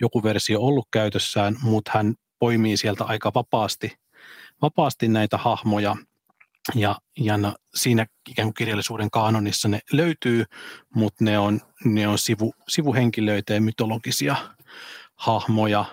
joku 0.00 0.22
versio 0.22 0.60
ollut 0.60 0.88
käytössään, 0.90 1.56
mutta 1.62 1.90
hän 1.94 2.14
poimii 2.40 2.76
sieltä 2.76 3.04
aika 3.04 3.32
vapaasti, 3.34 3.92
vapaasti 4.62 5.08
näitä 5.08 5.36
hahmoja. 5.36 5.96
Ja, 6.74 6.96
ja 7.18 7.36
no, 7.36 7.54
siinä 7.74 8.06
ikään 8.28 8.46
kuin 8.46 8.54
kirjallisuuden 8.54 9.10
kaanonissa 9.10 9.68
ne 9.68 9.80
löytyy, 9.92 10.44
mutta 10.94 11.24
ne 11.24 11.38
on, 11.38 11.60
ne 11.84 12.08
on 12.08 12.18
sivu, 12.18 12.54
sivuhenkilöitä 12.68 13.54
ja 13.54 13.60
mytologisia 13.60 14.36
hahmoja. 15.14 15.84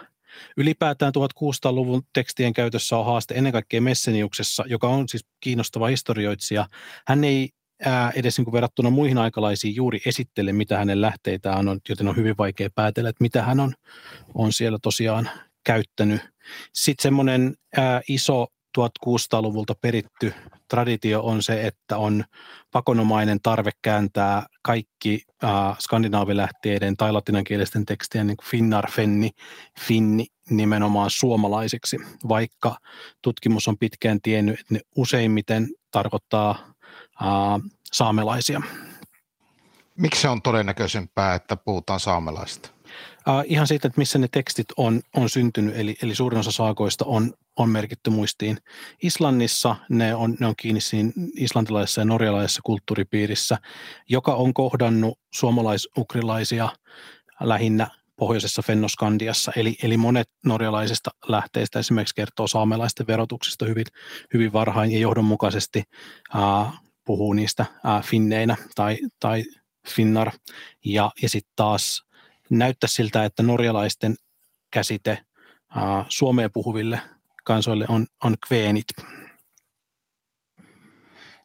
Ylipäätään 0.57 1.13
1600-luvun 1.17 2.03
tekstien 2.13 2.53
käytössä 2.53 2.97
on 2.97 3.05
haaste 3.05 3.35
ennen 3.35 3.53
kaikkea 3.53 3.81
Messeniuksessa, 3.81 4.63
joka 4.67 4.87
on 4.87 5.09
siis 5.09 5.25
kiinnostava 5.39 5.87
historioitsija. 5.87 6.67
Hän 7.07 7.23
ei 7.23 7.49
ää, 7.85 8.11
edes 8.15 8.37
niin 8.37 8.45
kuin 8.45 8.53
verrattuna 8.53 8.89
muihin 8.89 9.17
aikalaisiin 9.17 9.75
juuri 9.75 10.01
esittele, 10.05 10.53
mitä 10.53 10.77
hänen 10.77 11.01
lähteitään 11.01 11.67
on, 11.67 11.79
joten 11.89 12.07
on 12.07 12.15
hyvin 12.15 12.37
vaikea 12.37 12.69
päätellä, 12.75 13.09
että 13.09 13.23
mitä 13.23 13.43
hän 13.43 13.59
on, 13.59 13.73
on 14.33 14.53
siellä 14.53 14.77
tosiaan 14.81 15.29
käyttänyt. 15.63 16.21
Sitten 16.73 17.03
semmoinen 17.03 17.55
ää, 17.77 18.01
iso 18.09 18.47
1600-luvulta 18.77 19.75
peritty 19.81 20.33
traditio 20.69 21.21
on 21.21 21.43
se, 21.43 21.67
että 21.67 21.97
on 21.97 22.23
pakonomainen 22.71 23.39
tarve 23.43 23.71
kääntää 23.81 24.45
kaikki 24.61 25.21
äh, 25.43 25.77
skandinaavilähteiden 25.79 26.97
tai 26.97 27.11
latinankielisten 27.11 27.85
tekstien 27.85 28.27
niin 28.27 28.37
kuin 28.37 28.47
finnar, 28.47 28.91
fenni, 28.91 29.29
finni 29.79 30.25
nimenomaan 30.49 31.09
suomalaisiksi, 31.09 31.97
vaikka 32.29 32.77
tutkimus 33.21 33.67
on 33.67 33.77
pitkään 33.77 34.21
tiennyt, 34.21 34.59
että 34.59 34.73
ne 34.73 34.79
useimmiten 34.95 35.67
tarkoittaa 35.91 36.51
äh, 36.51 37.27
saamelaisia. 37.93 38.61
Miksi 39.95 40.21
se 40.21 40.29
on 40.29 40.41
todennäköisempää, 40.41 41.35
että 41.35 41.55
puhutaan 41.55 41.99
saamelaista? 41.99 42.69
Uh, 43.29 43.43
ihan 43.45 43.67
siitä, 43.67 43.87
että 43.87 43.99
missä 43.99 44.19
ne 44.19 44.27
tekstit 44.31 44.67
on, 44.77 45.01
on 45.15 45.29
syntynyt, 45.29 45.77
eli, 45.77 45.95
eli 46.03 46.15
suurin 46.15 46.39
osa 46.39 46.51
saakoista 46.51 47.05
on, 47.05 47.33
on 47.55 47.69
merkitty 47.69 48.09
muistiin. 48.09 48.57
Islannissa 49.03 49.75
ne 49.89 50.15
on, 50.15 50.37
ne 50.39 50.47
on 50.47 50.53
kiinni 50.57 50.81
siinä 50.81 51.11
islantilaisessa 51.35 52.01
ja 52.01 52.05
norjalaisessa 52.05 52.61
kulttuuripiirissä, 52.63 53.57
joka 54.09 54.35
on 54.35 54.53
kohdannut 54.53 55.19
suomalaisukrilaisia 55.33 56.69
lähinnä 57.39 57.87
pohjoisessa 58.15 58.61
Fennoskandiassa, 58.61 59.51
eli, 59.55 59.75
eli 59.83 59.97
monet 59.97 60.29
norjalaisista 60.45 61.09
lähteistä 61.27 61.79
esimerkiksi 61.79 62.15
kertoo 62.15 62.47
saamelaisten 62.47 63.07
verotuksesta 63.07 63.65
hyvin, 63.65 63.85
hyvin 64.33 64.53
varhain 64.53 64.91
ja 64.91 64.99
johdonmukaisesti 64.99 65.83
uh, 66.35 66.73
puhuu 67.05 67.33
niistä 67.33 67.65
uh, 67.71 68.03
finneinä 68.03 68.55
tai, 68.75 68.97
tai 69.19 69.43
finnar, 69.87 70.31
ja, 70.85 71.11
ja 71.21 71.29
sitten 71.29 71.53
taas 71.55 72.06
näyttää 72.49 72.87
siltä, 72.87 73.25
että 73.25 73.43
norjalaisten 73.43 74.15
käsite 74.71 75.17
uh, 75.75 76.05
suomeen 76.09 76.51
puhuville 76.51 77.01
kansoille 77.43 77.85
on, 77.89 78.05
on 78.23 78.35
kveenit. 78.47 78.87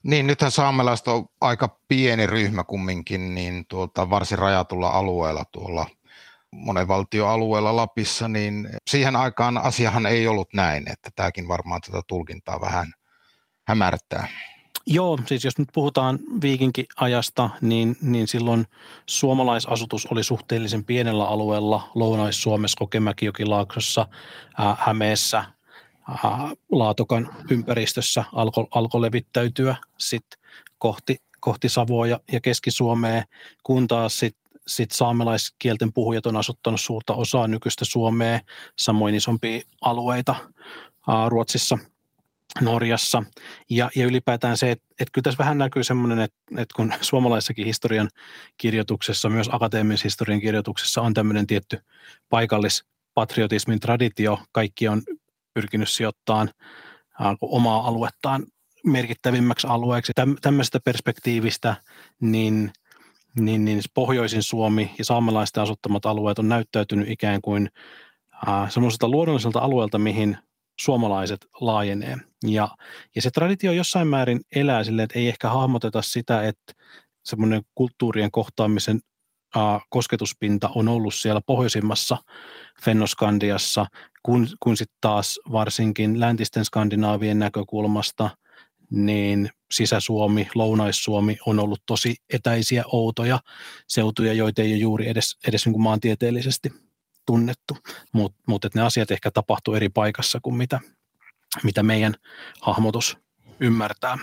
Niin, 0.03 0.27
nythän 0.27 0.51
saamelaiset 0.51 1.09
on 1.09 1.27
aika 1.41 1.81
pieni 1.89 2.27
ryhmä 2.27 2.65
kumminkin, 2.65 3.35
niin 3.35 3.65
tuolta 3.69 4.11
varsin 4.11 4.39
rajatulla 4.39 4.89
alueella 4.89 5.45
tuolla 5.53 5.87
monen 6.53 6.89
valtioalueella 6.89 7.77
Lapissa, 7.77 8.29
niin 8.29 8.69
siihen 8.91 9.17
aikaan 9.17 9.59
asiahan 9.59 10.07
ei 10.07 10.27
ollut 10.27 10.55
näin, 10.55 10.91
että 10.93 11.11
tämäkin 11.17 11.49
varmaan 11.49 11.81
tätä 11.81 12.03
tulkintaa 12.07 12.61
vähän 12.61 12.93
hämärtää. 13.69 14.29
Joo, 14.87 15.19
siis 15.27 15.45
jos 15.45 15.59
nyt 15.59 15.69
puhutaan 15.73 16.19
viikinkiajasta, 16.43 17.51
niin, 17.61 17.97
niin 18.01 18.29
silloin 18.29 18.67
suomalaisasutus 19.07 20.07
oli 20.07 20.25
suhteellisen 20.25 20.85
pienellä 20.85 21.29
alueella 21.29 21.91
Lounais-Suomessa, 21.95 22.77
Kokemäki-Jokilaaksossa, 22.79 24.07
ää, 24.59 24.77
Hämeessä, 24.79 25.45
ää, 26.09 26.53
Laatokan 26.73 27.29
ympäristössä 27.51 28.25
alkoi 28.33 28.67
alko 28.71 29.01
levittäytyä 29.01 29.77
sit 29.99 30.27
kohti, 30.79 31.17
kohti 31.41 31.69
Savoa 31.69 32.07
ja, 32.07 32.21
ja 32.33 32.41
Keski-Suomea, 32.41 33.25
kun 33.63 33.89
taas 33.89 34.19
sit, 34.19 34.37
sit 34.67 34.91
saamelaiskielten 34.91 35.93
puhujat 35.93 36.27
on 36.27 36.37
asuttanut 36.37 36.81
suurta 36.81 37.15
osaa 37.15 37.49
nykyistä 37.49 37.85
Suomea, 37.85 38.41
samoin 38.79 39.15
isompia 39.15 39.61
alueita 39.81 40.35
ää, 41.09 41.29
Ruotsissa– 41.29 41.79
Norjassa. 42.61 43.23
Ja, 43.71 43.91
ja 43.97 44.07
ylipäätään 44.07 44.57
se, 44.57 44.71
että, 44.71 44.85
että 45.01 45.11
kyllä 45.13 45.23
tässä 45.23 45.39
vähän 45.39 45.59
näkyy 45.59 45.85
semmoinen, 45.85 46.19
että, 46.19 46.39
että 46.51 46.75
kun 46.77 46.93
suomalaisessakin 47.01 47.67
historian 47.67 48.09
kirjoituksessa, 48.57 49.29
myös 49.29 49.49
akateemisen 49.53 50.05
historian 50.05 50.41
kirjoituksessa 50.41 51.03
on 51.03 51.15
tämmöinen 51.15 51.47
tietty 51.47 51.79
paikallispatriotismin 52.29 53.81
traditio, 53.81 54.39
kaikki 54.53 54.89
on 54.89 55.03
pyrkinyt 55.55 55.89
sijoittamaan 55.89 56.51
omaa 57.41 57.89
aluettaan 57.89 58.47
merkittävimmäksi 58.85 59.67
alueeksi. 59.67 60.13
Täm, 60.15 60.37
tämmöisestä 60.43 60.81
perspektiivistä 60.85 61.77
niin, 62.21 62.73
niin, 63.41 63.65
niin 63.65 63.81
pohjoisin 63.95 64.43
Suomi 64.43 64.95
ja 64.99 65.05
saamelaisten 65.05 65.63
asuttamat 65.63 66.07
alueet 66.07 66.39
on 66.39 66.49
näyttäytynyt 66.49 67.11
ikään 67.11 67.43
kuin 67.43 67.71
äh, 68.49 68.71
semmoiselta 68.71 69.09
luonnolliselta 69.09 69.59
alueelta, 69.59 69.99
mihin 69.99 70.39
suomalaiset 70.85 71.47
laajenee. 71.61 72.17
Ja, 72.47 72.69
ja 73.15 73.23
se 73.23 73.31
traditio 73.31 73.73
jossain 73.73 74.09
määrin 74.09 74.41
elää 74.57 74.85
silleen, 74.85 75.05
että 75.05 75.19
ei 75.19 75.29
ehkä 75.29 75.49
hahmoteta 75.49 76.03
sitä, 76.03 76.43
että 76.43 76.73
semmoinen 77.25 77.63
kulttuurien 77.75 78.31
kohtaamisen 78.31 79.01
kosketuspinta 79.89 80.71
on 80.75 80.89
ollut 80.89 81.15
siellä 81.15 81.41
pohjoisimmassa 81.47 82.19
Fennoskandiassa, 82.85 83.87
kun, 84.23 84.49
kun 84.61 84.77
sitten 84.77 84.97
taas 85.01 85.41
varsinkin 85.53 86.21
läntisten 86.21 86.65
Skandinaavien 86.65 87.39
näkökulmasta– 87.39 88.31
niin 88.93 89.51
Sisä-Suomi, 89.71 90.49
Lounais-Suomi 90.55 91.37
on 91.47 91.59
ollut 91.59 91.83
tosi 91.87 92.17
etäisiä, 92.33 92.85
outoja 92.87 93.41
seutuja, 93.89 94.33
joita 94.33 94.63
ei 94.63 94.73
ole 94.73 94.79
juuri 94.79 95.09
edes, 95.09 95.37
edes 95.49 95.67
niin 95.67 95.73
kuin 95.73 95.83
maantieteellisesti 95.83 96.73
tunnettu, 97.27 97.77
mutta 98.13 98.39
mut, 98.47 98.65
ne 98.75 98.83
asiat 98.83 99.11
ehkä 99.11 99.31
tapahtuu 99.31 99.75
eri 99.75 99.89
paikassa 99.89 100.41
kuin 100.43 100.57
mitä, 100.57 100.81
mitä 101.63 101.83
meidän 101.83 102.15
hahmotus 102.61 103.19
ymmärtää. 103.61 104.19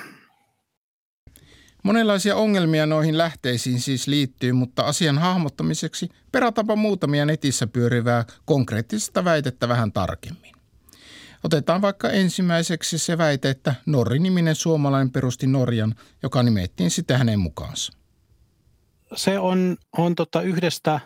Monenlaisia 1.84 2.36
ongelmia 2.36 2.86
noihin 2.86 3.18
lähteisiin 3.18 3.80
siis 3.80 4.08
liittyy, 4.08 4.52
mutta 4.52 4.84
asian 4.84 5.18
hahmottamiseksi 5.18 6.10
peratapa 6.32 6.76
muutamia 6.76 7.26
netissä 7.26 7.68
pyörivää 7.68 8.26
konkreettista 8.46 9.24
väitettä 9.26 9.68
vähän 9.68 9.92
tarkemmin. 9.92 10.56
Otetaan 11.44 11.82
vaikka 11.82 12.10
ensimmäiseksi 12.10 12.98
se 12.98 13.18
väite, 13.18 13.50
että 13.50 13.76
Norri-niminen 13.86 14.56
suomalainen 14.56 15.12
perusti 15.12 15.48
Norjan, 15.48 15.96
joka 16.24 16.44
nimettiin 16.44 16.92
sitä 16.92 17.18
hänen 17.18 17.40
mukaansa. 17.40 17.94
Se 19.16 19.40
on, 19.40 19.78
on 19.98 20.16
tota 20.16 20.42
yhdestä 20.42 21.00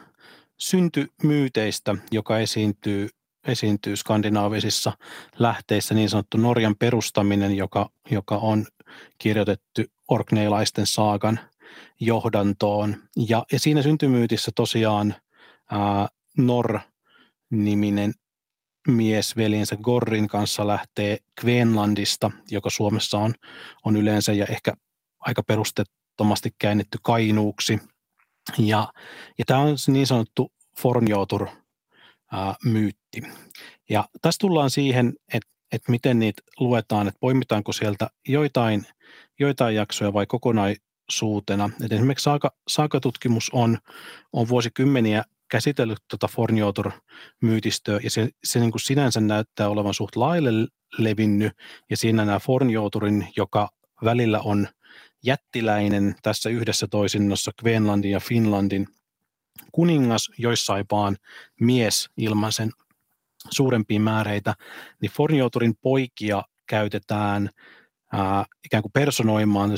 syntymyyteistä, 0.64 1.96
joka 2.12 2.40
esiintyy, 2.40 3.10
esiintyy 3.48 3.96
skandinaavisissa 3.96 4.98
lähteissä, 5.40 5.96
niin 5.96 6.10
sanottu 6.10 6.38
Norjan 6.38 6.76
perustaminen, 6.80 7.58
joka, 7.58 7.90
joka 8.12 8.38
on 8.38 8.66
kirjoitettu 9.18 9.82
orkneilaisten 10.08 10.88
saakan 10.88 11.40
johdantoon. 12.00 12.96
Ja, 13.30 13.46
ja 13.52 13.60
siinä 13.60 13.82
syntymyytissä 13.82 14.52
tosiaan 14.56 15.16
Nor-niminen 16.38 18.14
mies 18.88 19.38
veljensä 19.38 19.76
Gorrin 19.76 20.28
kanssa 20.28 20.68
lähtee 20.68 21.18
Queenlandista, 21.44 22.32
joka 22.52 22.70
Suomessa 22.70 23.18
on, 23.18 23.34
on 23.86 23.96
yleensä 23.96 24.34
ja 24.34 24.46
ehkä 24.46 24.74
aika 25.20 25.44
perustettomasti 25.44 26.56
käännetty 26.60 26.98
kainuuksi. 27.04 27.80
Ja, 28.58 28.94
ja 29.38 29.46
tämä 29.46 29.60
on 29.60 29.76
niin 29.88 30.08
sanottu 30.08 30.52
Fornjotur 30.80 31.48
myytti. 32.66 33.24
Ja 33.90 34.06
tässä 34.22 34.40
tullaan 34.40 34.70
siihen, 34.70 35.14
että, 35.34 35.50
että 35.72 35.92
miten 35.92 36.20
niitä 36.20 36.42
luetaan, 36.60 37.08
että 37.08 37.20
poimitaanko 37.20 37.74
sieltä 37.74 38.10
joitain, 38.28 38.86
joitain 39.40 39.76
jaksoja 39.76 40.14
vai 40.14 40.26
kokonaisuutena. 40.26 41.70
Et 41.86 41.92
esimerkiksi 41.92 42.24
saaka, 42.24 42.52
saakatutkimus 42.68 43.50
on, 43.54 43.78
on 44.34 44.50
vuosikymmeniä 44.50 45.24
käsitellyt 45.50 46.00
tuota 46.08 46.28
Fornjotur-myytistöä, 46.28 48.00
ja 48.04 48.10
se, 48.10 48.30
se 48.44 48.60
niin 48.60 48.72
kuin 48.72 48.82
sinänsä 48.82 49.22
näyttää 49.22 49.70
olevan 49.70 49.94
suht 49.94 50.16
laille 50.16 50.52
levinnyt, 50.98 51.54
ja 51.90 51.98
siinä 51.98 52.26
nämä 52.26 52.40
Fornjoturin, 52.40 53.28
joka 53.38 53.70
välillä 54.04 54.40
on 54.40 54.68
jättiläinen 55.24 56.16
tässä 56.24 56.50
yhdessä 56.50 56.88
toisinnossa 56.88 57.52
Queenlandin 57.64 58.12
ja 58.12 58.20
Finlandin 58.20 58.88
kuningas, 59.72 60.32
joissain 60.38 60.86
vaan 60.92 61.18
mies 61.60 62.10
ilman 62.18 62.52
sen 62.52 62.72
suurempia 63.50 64.00
määreitä, 64.00 64.56
niin 65.02 65.12
Fornjoturin 65.12 65.76
poikia 65.82 66.44
käytetään 66.68 67.50
ää, 68.14 68.46
ikään 68.66 68.84
kuin 68.84 68.92
personoimaan 68.92 69.70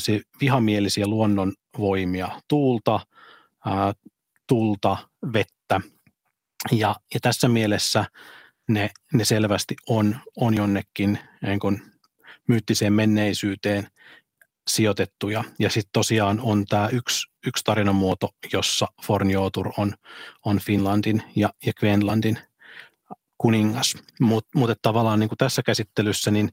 vihamielisiä 0.42 1.08
luonnonvoimia, 1.08 2.42
tuulta, 2.48 3.00
ää, 3.66 3.94
tulta, 4.48 4.98
vettä. 5.34 5.82
Ja, 6.72 6.96
ja 7.14 7.20
tässä 7.20 7.48
mielessä 7.48 8.06
ne, 8.68 8.90
ne 9.14 9.26
selvästi 9.26 9.76
on, 9.90 10.18
on 10.36 10.56
jonnekin 10.56 11.20
niin 11.42 11.82
myyttiseen 12.48 12.94
menneisyyteen 12.94 13.88
sijoitettuja. 14.68 15.44
Ja 15.60 15.70
sitten 15.70 15.90
tosiaan 15.94 16.40
on 16.42 16.66
tämä 16.66 16.90
yksi, 16.92 17.32
yksi 17.48 17.64
tarinamuoto, 17.64 18.30
jossa 18.54 18.88
Fornjotur 19.04 19.72
on, 19.78 19.94
on 20.46 20.60
Finlandin 20.60 21.24
ja, 21.36 21.50
ja 21.66 21.74
Queenlandin 21.84 22.38
kuningas. 23.38 23.96
Mutta 24.20 24.60
mut 24.60 24.70
tavallaan 24.82 25.20
niin 25.20 25.30
kuin 25.30 25.38
tässä 25.38 25.64
käsittelyssä 25.64 26.32
niin 26.32 26.50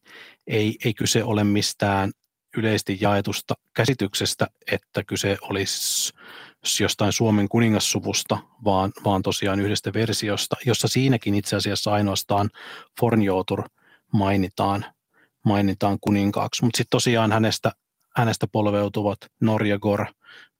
ei, 0.46 0.76
ei 0.84 0.94
kyse 0.94 1.24
ole 1.24 1.44
mistään 1.44 2.12
yleisesti 2.56 2.98
jaetusta 3.00 3.54
käsityksestä, 3.74 4.48
että 4.72 5.04
kyse 5.04 5.36
olisi 5.42 6.12
jostain 6.80 7.12
Suomen 7.12 7.48
kuningassuvusta, 7.48 8.38
vaan, 8.64 8.92
vaan 9.04 9.22
tosiaan 9.22 9.60
yhdestä 9.60 9.92
versiosta, 9.92 10.56
jossa 10.66 10.88
siinäkin 10.88 11.34
itse 11.34 11.56
asiassa 11.56 11.92
ainoastaan 11.92 12.50
Fornjotur 13.00 13.62
mainitaan, 14.12 14.84
mainitaan 15.44 15.98
kuninkaaksi. 16.00 16.64
Mutta 16.64 16.76
sitten 16.76 16.90
tosiaan 16.90 17.32
hänestä, 17.32 17.72
hänestä 18.16 18.46
polveutuvat 18.46 19.18
Norjagor 19.40 20.06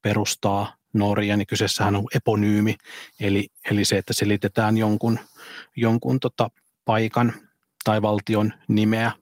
perustaa 0.02 0.76
Norja, 0.92 1.36
niin 1.36 1.46
kyseessähän 1.46 1.96
on 1.96 2.04
eponyymi, 2.14 2.76
eli, 3.20 3.48
eli 3.70 3.84
se, 3.84 3.98
että 3.98 4.12
selitetään 4.12 4.76
jonkun, 4.76 5.18
jonkun 5.76 6.20
tota 6.20 6.50
paikan 6.84 7.32
tai 7.84 8.02
valtion 8.02 8.52
nimeä 8.68 9.12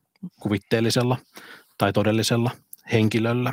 kuvitteellisella 0.40 1.16
tai 1.78 1.92
todellisella 1.92 2.50
henkilöllä. 2.92 3.52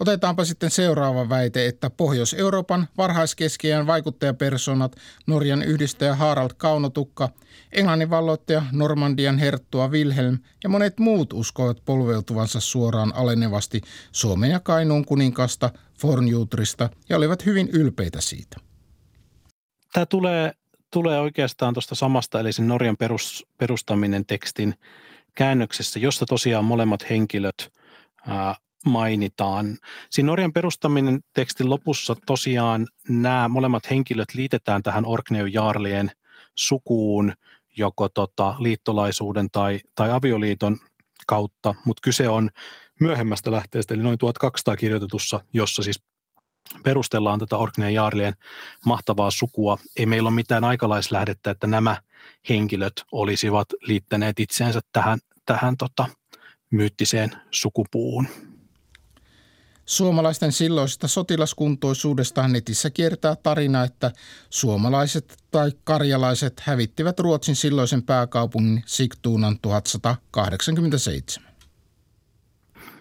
Otetaanpa 0.00 0.44
sitten 0.44 0.70
seuraava 0.70 1.28
väite, 1.28 1.66
että 1.66 1.90
Pohjois-Euroopan 1.90 2.88
varhaiskeskiään 2.96 3.86
vaikuttajapersonat, 3.86 4.96
Norjan 5.26 5.62
yhdistäjä 5.62 6.14
Harald 6.14 6.50
Kaunotukka, 6.56 7.28
Englannin 7.72 8.10
valloittaja 8.10 8.62
Normandian 8.72 9.38
herttua 9.38 9.88
Wilhelm 9.88 10.38
ja 10.62 10.68
monet 10.68 10.98
muut 10.98 11.32
uskoivat 11.32 11.84
polveutuvansa 11.84 12.60
suoraan 12.60 13.14
alenevasti 13.14 13.80
Suomen 14.12 14.50
ja 14.50 14.60
Kainuun 14.60 15.04
kuninkasta 15.04 15.70
Fornjutrista 15.98 16.90
ja 17.08 17.16
olivat 17.16 17.46
hyvin 17.46 17.68
ylpeitä 17.68 18.20
siitä. 18.20 18.56
Tämä 19.92 20.06
tulee, 20.06 20.52
tulee 20.92 21.20
oikeastaan 21.20 21.74
tuosta 21.74 21.94
samasta, 21.94 22.40
eli 22.40 22.52
sen 22.52 22.68
Norjan 22.68 22.96
perus, 22.96 23.46
perustaminen 23.58 24.26
tekstin 24.26 24.74
käännöksessä, 25.34 25.98
jossa 25.98 26.26
tosiaan 26.26 26.64
molemmat 26.64 27.10
henkilöt 27.10 27.72
mainitaan. 28.86 29.78
Siinä 30.10 30.26
Norjan 30.26 30.52
perustaminen 30.52 31.20
tekstin 31.34 31.70
lopussa 31.70 32.16
tosiaan 32.26 32.86
nämä 33.08 33.48
molemmat 33.48 33.90
henkilöt 33.90 34.34
liitetään 34.34 34.82
tähän 34.82 35.06
Orkneu 35.06 35.46
Jaarlien 35.46 36.10
sukuun 36.54 37.32
joko 37.76 38.08
tota, 38.08 38.54
liittolaisuuden 38.58 39.50
tai, 39.50 39.80
tai 39.94 40.10
avioliiton 40.10 40.76
kautta, 41.26 41.74
mutta 41.84 42.00
kyse 42.04 42.28
on 42.28 42.50
myöhemmästä 43.00 43.50
lähteestä, 43.50 43.94
eli 43.94 44.02
noin 44.02 44.18
1200 44.18 44.76
kirjoitetussa, 44.76 45.40
jossa 45.52 45.82
siis 45.82 46.02
perustellaan 46.82 47.38
tätä 47.38 47.56
Orkneen 47.56 47.94
Jaarlien 47.94 48.34
mahtavaa 48.86 49.30
sukua. 49.30 49.78
Ei 49.96 50.06
meillä 50.06 50.28
ole 50.28 50.34
mitään 50.34 50.64
aikalaislähdettä, 50.64 51.50
että 51.50 51.66
nämä 51.66 51.96
henkilöt 52.48 52.92
olisivat 53.12 53.68
liittäneet 53.80 54.40
itseensä 54.40 54.80
tähän, 54.92 55.18
tähän 55.46 55.76
tota, 55.76 56.06
myyttiseen 56.70 57.30
sukupuuhun. 57.50 58.26
Suomalaisten 59.90 60.52
silloisesta 60.52 61.08
sotilaskuntoisuudesta 61.08 62.48
netissä 62.48 62.90
kiertää 62.90 63.36
tarina, 63.36 63.84
että 63.84 64.10
suomalaiset 64.50 65.36
tai 65.50 65.72
karjalaiset 65.84 66.60
hävittivät 66.60 67.20
Ruotsin 67.20 67.56
silloisen 67.56 68.02
pääkaupungin 68.02 68.82
Sigtuunan 68.86 69.58
1187. 69.62 71.50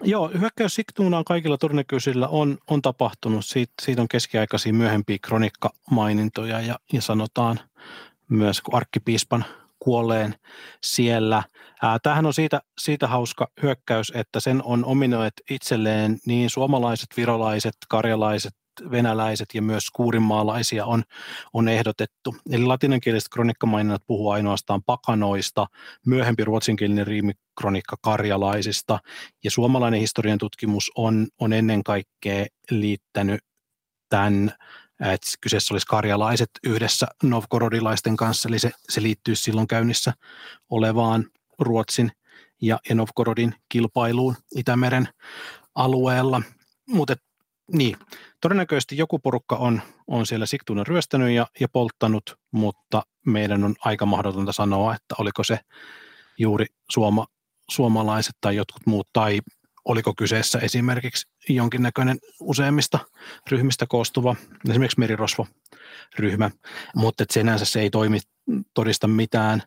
Joo, 0.03 0.31
hyökkäys 0.39 0.75
Sigtuunaan 0.75 1.25
kaikilla 1.25 1.57
todennäköisillä 1.57 2.27
on, 2.27 2.57
on 2.67 2.81
tapahtunut. 2.81 3.45
Siitä, 3.45 3.73
siitä 3.81 4.01
on 4.01 4.07
keskiaikaisia 4.07 4.73
myöhempiä 4.73 5.17
kronikkamainintoja 5.21 6.61
ja, 6.61 6.79
ja 6.93 7.01
sanotaan 7.01 7.59
myös 8.29 8.61
arkkipiispan 8.71 9.45
kuolleen 9.79 10.35
siellä. 10.83 11.43
Tämähän 12.03 12.25
on 12.25 12.33
siitä, 12.33 12.61
siitä 12.79 13.07
hauska 13.07 13.47
hyökkäys, 13.61 14.11
että 14.15 14.39
sen 14.39 14.63
on 14.63 14.85
ominoit 14.85 15.33
itselleen 15.49 16.17
niin 16.25 16.49
suomalaiset, 16.49 17.07
virolaiset, 17.17 17.73
karjalaiset, 17.89 18.53
venäläiset 18.91 19.47
ja 19.53 19.61
myös 19.61 19.89
kuurinmaalaisia 19.93 20.85
on, 20.85 21.03
on 21.53 21.67
ehdotettu. 21.67 22.35
Eli 22.51 22.65
latinankieliset 22.65 23.29
kronikkamaininnat 23.29 24.01
puhuu 24.07 24.29
ainoastaan 24.29 24.83
pakanoista, 24.83 25.67
myöhempi 26.05 26.43
ruotsinkielinen 26.43 27.07
riimikronikka 27.07 27.95
karjalaisista, 28.01 28.99
ja 29.43 29.51
suomalainen 29.51 29.99
historian 29.99 30.37
tutkimus 30.37 30.91
on, 30.95 31.27
on 31.39 31.53
ennen 31.53 31.83
kaikkea 31.83 32.45
liittänyt 32.71 33.39
tämän 34.09 34.51
että 34.99 35.31
kyseessä 35.41 35.73
olisi 35.73 35.87
karjalaiset 35.87 36.49
yhdessä 36.63 37.07
novgorodilaisten 37.23 38.17
kanssa, 38.17 38.49
eli 38.49 38.59
se, 38.59 38.71
se 38.89 39.01
liittyy 39.01 39.35
silloin 39.35 39.67
käynnissä 39.67 40.13
olevaan 40.69 41.25
Ruotsin 41.59 42.11
ja, 42.61 42.79
Novgorodin 42.93 43.55
kilpailuun 43.69 44.35
Itämeren 44.55 45.07
alueella. 45.75 46.41
Mutta 46.87 47.15
Niin, 47.71 47.97
todennäköisesti 48.41 48.97
joku 48.97 49.19
porukka 49.19 49.55
on, 49.55 49.81
on 50.07 50.25
siellä 50.25 50.45
Sigtunan 50.45 50.87
ryöstänyt 50.87 51.31
ja, 51.31 51.47
ja 51.59 51.67
polttanut, 51.69 52.35
mutta 52.51 53.03
meidän 53.25 53.63
on 53.63 53.75
aika 53.85 54.05
mahdotonta 54.05 54.51
sanoa, 54.51 54.95
että 54.95 55.15
oliko 55.17 55.43
se 55.43 55.59
juuri 56.37 56.65
suoma, 56.91 57.25
suomalaiset 57.71 58.35
tai 58.41 58.55
jotkut 58.55 58.85
muut, 58.85 59.07
tai 59.13 59.39
oliko 59.85 60.13
kyseessä 60.17 60.59
esimerkiksi 60.59 61.28
jonkinnäköinen 61.49 62.19
useimmista 62.39 62.99
ryhmistä 63.51 63.85
koostuva, 63.89 64.35
esimerkiksi 64.69 64.99
merirosvo-ryhmä, 64.99 66.51
mutta 66.95 67.23
et 67.23 67.31
sinänsä 67.31 67.65
se 67.65 67.81
ei 67.81 67.89
toimi, 67.89 68.19
todista 68.73 69.07
mitään, 69.07 69.63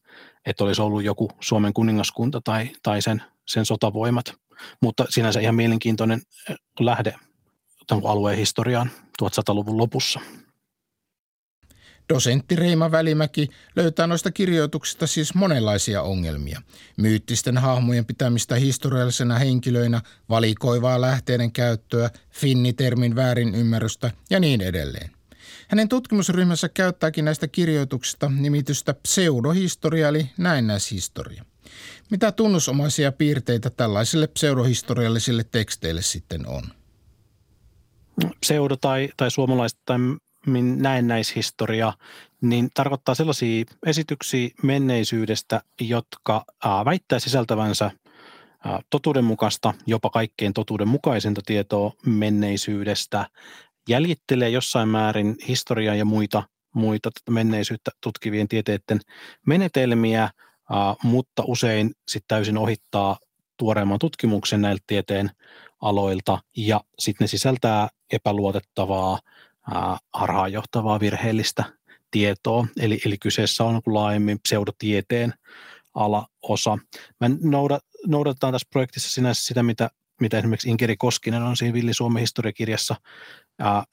että 0.47 0.65
olisi 0.65 0.83
ollut 0.83 1.05
joku 1.05 1.31
Suomen 1.41 1.73
kuningaskunta 1.73 2.41
tai, 2.45 2.71
tai 2.83 3.03
sen, 3.03 3.23
sen 3.47 3.67
sotavoimat, 3.67 4.35
mutta 4.83 5.05
sinänsä 5.09 5.41
ihan 5.41 5.55
mielenkiintoinen 5.55 6.23
lähde 6.81 7.15
alueen 8.05 8.39
historiaan 8.39 8.91
1100-luvun 9.23 9.79
lopussa. 9.79 10.21
Dosentti 12.09 12.57
Reima 12.57 12.91
Välimäki 12.91 13.49
löytää 13.77 14.07
noista 14.07 14.31
kirjoituksista 14.31 15.07
siis 15.07 15.35
monenlaisia 15.35 16.03
ongelmia. 16.03 16.63
Myyttisten 16.97 17.59
hahmojen 17.59 18.07
pitämistä 18.07 18.55
historiallisena 18.55 19.39
henkilöinä, 19.39 20.01
valikoivaa 20.29 21.01
lähteiden 21.01 21.53
käyttöä, 21.53 22.11
finnitermin 22.31 23.17
väärinymmärrystä 23.17 24.11
ja 24.31 24.41
niin 24.41 24.61
edelleen. 24.61 25.11
Hänen 25.69 25.89
tutkimusryhmänsä 25.89 26.69
käyttääkin 26.69 27.25
näistä 27.25 27.49
kirjoituksista 27.49 28.31
nimitystä 28.39 28.95
pseudohistoria 28.95 30.09
eli 30.09 30.31
näennäishistoria. 30.37 31.45
Mitä 32.11 32.33
tunnusomaisia 32.33 33.13
piirteitä 33.13 33.71
tällaisille 33.71 34.27
pseudohistoriallisille 34.27 35.45
teksteille 35.45 36.03
sitten 36.03 36.47
on? 36.47 36.63
Pseudo- 38.41 38.77
tai, 38.81 39.09
tai 39.17 39.29
tai 39.87 39.99
näennäishistoria, 40.77 41.93
niin 42.41 42.69
tarkoittaa 42.75 43.15
sellaisia 43.15 43.65
esityksiä 43.87 44.49
menneisyydestä, 44.63 45.63
jotka 45.81 46.45
väittää 46.85 47.19
sisältävänsä 47.19 47.91
totuudenmukaista, 48.91 49.75
jopa 49.87 50.11
kaikkein 50.11 50.53
totuudenmukaisinta 50.53 51.41
tietoa 51.47 51.93
menneisyydestä, 52.07 53.27
jäljittelee 53.89 54.49
jossain 54.49 54.89
määrin 54.89 55.37
historiaa 55.49 55.95
ja 55.95 56.05
muita, 56.05 56.43
muita 56.75 57.11
menneisyyttä 57.31 57.91
tutkivien 58.01 58.49
tieteiden 58.49 59.01
menetelmiä, 59.47 60.31
mutta 61.03 61.43
usein 61.47 61.95
sitten 62.09 62.29
täysin 62.29 62.59
ohittaa 62.59 63.19
tuoreemman 63.57 63.99
tutkimuksen 63.99 64.61
näiltä 64.61 64.85
tieteen 64.87 65.31
aloilta. 65.81 66.39
Ja 66.57 66.81
sitten 66.99 67.25
ne 67.25 67.29
sisältää 67.29 67.89
epäluotettavaa 68.13 69.19
harhaanjohtavaa 70.13 71.01
virheellistä 71.01 71.65
tietoa, 72.11 72.67
eli, 72.81 73.01
eli 73.07 73.19
kyseessä 73.19 73.65
on 73.65 73.81
laajemmin 73.87 74.41
pseudotieteen 74.41 75.35
alaosa. 75.95 76.79
Mä 77.21 77.31
noudat, 77.43 77.85
noudatetaan 78.07 78.53
tässä 78.53 78.69
projektissa 78.71 79.11
sinänsä 79.11 79.45
sitä, 79.45 79.63
mitä, 79.63 79.91
mitä 80.21 80.39
esimerkiksi 80.39 80.71
Inkeri 80.71 80.97
Koskinen 80.97 81.43
on 81.43 81.57
siinä 81.57 81.73
Villi 81.75 81.95
Suomen 81.95 82.21
historiakirjassa 82.21 82.97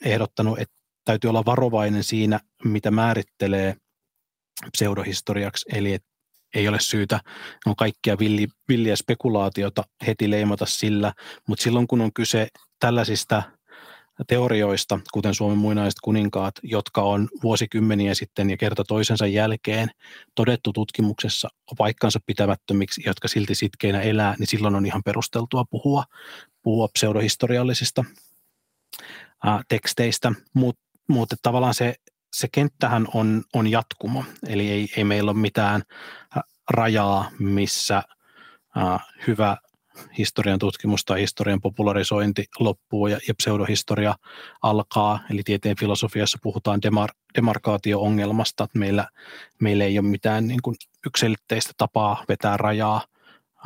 ehdottanut, 0.05 0.59
että 0.59 0.75
täytyy 1.05 1.29
olla 1.29 1.45
varovainen 1.45 2.03
siinä, 2.03 2.39
mitä 2.63 2.91
määrittelee 2.91 3.75
pseudohistoriaksi, 4.71 5.65
eli 5.73 5.93
että 5.93 6.09
ei 6.55 6.67
ole 6.67 6.79
syytä 6.79 7.19
on 7.65 7.75
kaikkia 7.75 8.19
villi, 8.19 8.47
villiä 8.67 8.95
spekulaatiota 8.95 9.83
heti 10.07 10.31
leimata 10.31 10.65
sillä, 10.65 11.13
mutta 11.47 11.63
silloin 11.63 11.87
kun 11.87 12.01
on 12.01 12.13
kyse 12.13 12.47
tällaisista– 12.79 13.43
teorioista, 14.27 14.99
kuten 15.13 15.33
Suomen 15.33 15.57
muinaiset 15.57 15.99
kuninkaat, 16.03 16.55
jotka 16.63 17.01
on 17.01 17.29
vuosikymmeniä 17.43 18.13
sitten 18.13 18.49
ja 18.49 18.57
kerta 18.57 18.83
toisensa 18.83 19.27
jälkeen 19.27 19.89
todettu 20.35 20.73
tutkimuksessa 20.73 21.49
paikkansa 21.77 22.19
pitämättömiksi, 22.25 23.01
jotka 23.05 23.27
silti 23.27 23.55
sitkeinä 23.55 24.01
elää, 24.01 24.35
niin 24.39 24.47
silloin 24.47 24.75
on 24.75 24.85
ihan 24.85 25.03
perusteltua 25.03 25.65
puhua, 25.69 26.03
puhua 26.61 26.87
pseudohistoriallisista 26.93 28.03
ää, 29.43 29.61
teksteistä, 29.67 30.31
mutta 30.53 30.81
mut, 31.09 31.29
tavallaan 31.41 31.73
se, 31.73 31.95
se 32.33 32.47
kenttähän 32.51 33.07
on, 33.13 33.43
on 33.53 33.67
jatkumo, 33.67 34.23
eli 34.47 34.69
ei, 34.71 34.89
ei 34.97 35.03
meillä 35.03 35.31
ole 35.31 35.39
mitään 35.39 35.83
rajaa, 36.69 37.29
missä 37.39 38.03
ää, 38.75 38.99
hyvä 39.27 39.57
historian 40.17 40.59
tutkimus 40.59 41.05
tai 41.05 41.21
historian 41.21 41.61
popularisointi 41.61 42.45
loppuu 42.59 43.07
ja, 43.07 43.19
ja 43.27 43.33
pseudohistoria 43.35 44.15
alkaa. 44.61 45.19
Eli 45.31 45.41
tieteen 45.45 45.75
filosofiassa 45.79 46.37
puhutaan 46.41 46.81
demar, 46.81 47.09
demarkaatio-ongelmasta, 47.35 48.63
että 48.63 48.79
meillä, 48.79 49.07
meillä 49.59 49.83
ei 49.83 49.99
ole 49.99 50.07
mitään 50.07 50.47
niin 50.47 50.61
kuin 50.63 50.75
yksilitteistä 51.05 51.73
tapaa 51.77 52.23
vetää 52.29 52.57
rajaa 52.57 53.01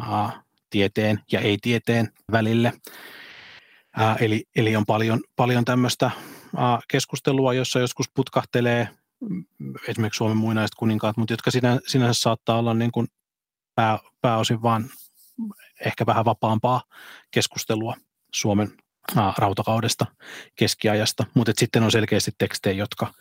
ää, 0.02 0.44
tieteen 0.70 1.20
ja 1.32 1.40
ei-tieteen 1.40 2.10
välille. 2.32 2.74
Ää, 3.98 4.16
eli, 4.20 4.44
eli 4.56 4.76
on 4.76 4.86
paljon, 4.86 5.22
paljon 5.36 5.66
tämmöistä 5.66 6.12
ää, 6.58 6.80
keskustelua, 6.88 7.54
jossa 7.54 7.80
joskus 7.80 8.10
putkahtelee 8.16 8.90
esimerkiksi 9.88 10.18
Suomen 10.18 10.38
muinaiset 10.38 10.76
kuninkaat, 10.76 11.18
mutta 11.18 11.34
jotka 11.34 11.52
sinä, 11.52 11.80
sinänsä 11.88 12.22
saattaa 12.22 12.60
olla 12.60 12.74
niin 12.74 12.92
kuin 12.92 13.08
pää, 13.76 14.00
pääosin 14.22 14.62
vain 14.62 14.90
ehkä 15.86 16.06
vähän 16.06 16.26
vapaampaa 16.26 16.84
keskustelua 17.32 17.96
Suomen 18.34 18.78
rautakaudesta, 19.38 20.06
keskiajasta, 20.56 21.26
mutta 21.34 21.52
sitten 21.58 21.84
on 21.84 21.92
selkeästi 21.92 22.32
tekstejä, 22.38 22.74
jotka 22.74 23.14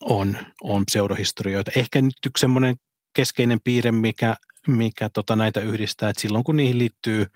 on, 0.00 0.38
on 0.62 0.86
pseudohistorioita. 0.86 1.70
Ehkä 1.76 2.02
nyt 2.02 2.14
yksi 2.26 2.40
semmoinen 2.40 2.76
keskeinen 3.12 3.60
piirre, 3.64 3.92
mikä, 3.92 4.36
mikä 4.66 5.08
tota 5.08 5.36
näitä 5.36 5.60
yhdistää, 5.60 6.10
että 6.10 6.22
silloin 6.22 6.44
kun 6.44 6.56
niihin 6.56 6.78
liittyy 6.78 7.26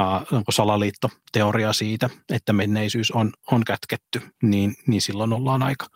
äh, 0.00 0.22
salaliittoteoria 0.50 1.72
siitä, 1.72 2.10
että 2.32 2.52
menneisyys 2.52 3.10
on, 3.10 3.32
on 3.52 3.64
kätketty, 3.64 4.22
niin, 4.42 4.74
niin 4.86 5.02
silloin 5.02 5.32
ollaan 5.32 5.62
aika, 5.62 5.86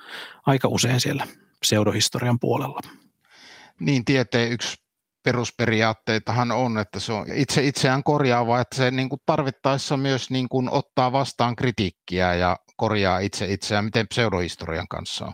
aika 0.47 0.69
usein 0.69 1.01
siellä 1.01 1.27
pseudohistorian 1.61 2.39
puolella. 2.41 2.81
Niin, 3.81 4.05
tieteen 4.05 4.53
yksi 4.53 4.77
perusperiaatteitahan 5.23 6.53
on, 6.53 6.79
että 6.79 7.01
se 7.01 7.13
on 7.13 7.27
itse 7.35 7.65
itseään 7.65 8.03
korjaava, 8.03 8.61
että 8.61 8.77
se 8.77 8.91
niin 8.91 9.09
kuin 9.09 9.21
tarvittaessa 9.27 9.97
myös 9.97 10.31
niin 10.31 10.49
kuin 10.49 10.71
ottaa 10.71 11.13
vastaan 11.13 11.57
kritiikkiä 11.57 12.35
ja 12.35 12.57
korjaa 12.77 13.19
itse 13.19 13.53
itseään. 13.53 13.85
Miten 13.85 14.09
pseudohistorian 14.09 14.89
kanssa 14.89 15.27
on? 15.27 15.33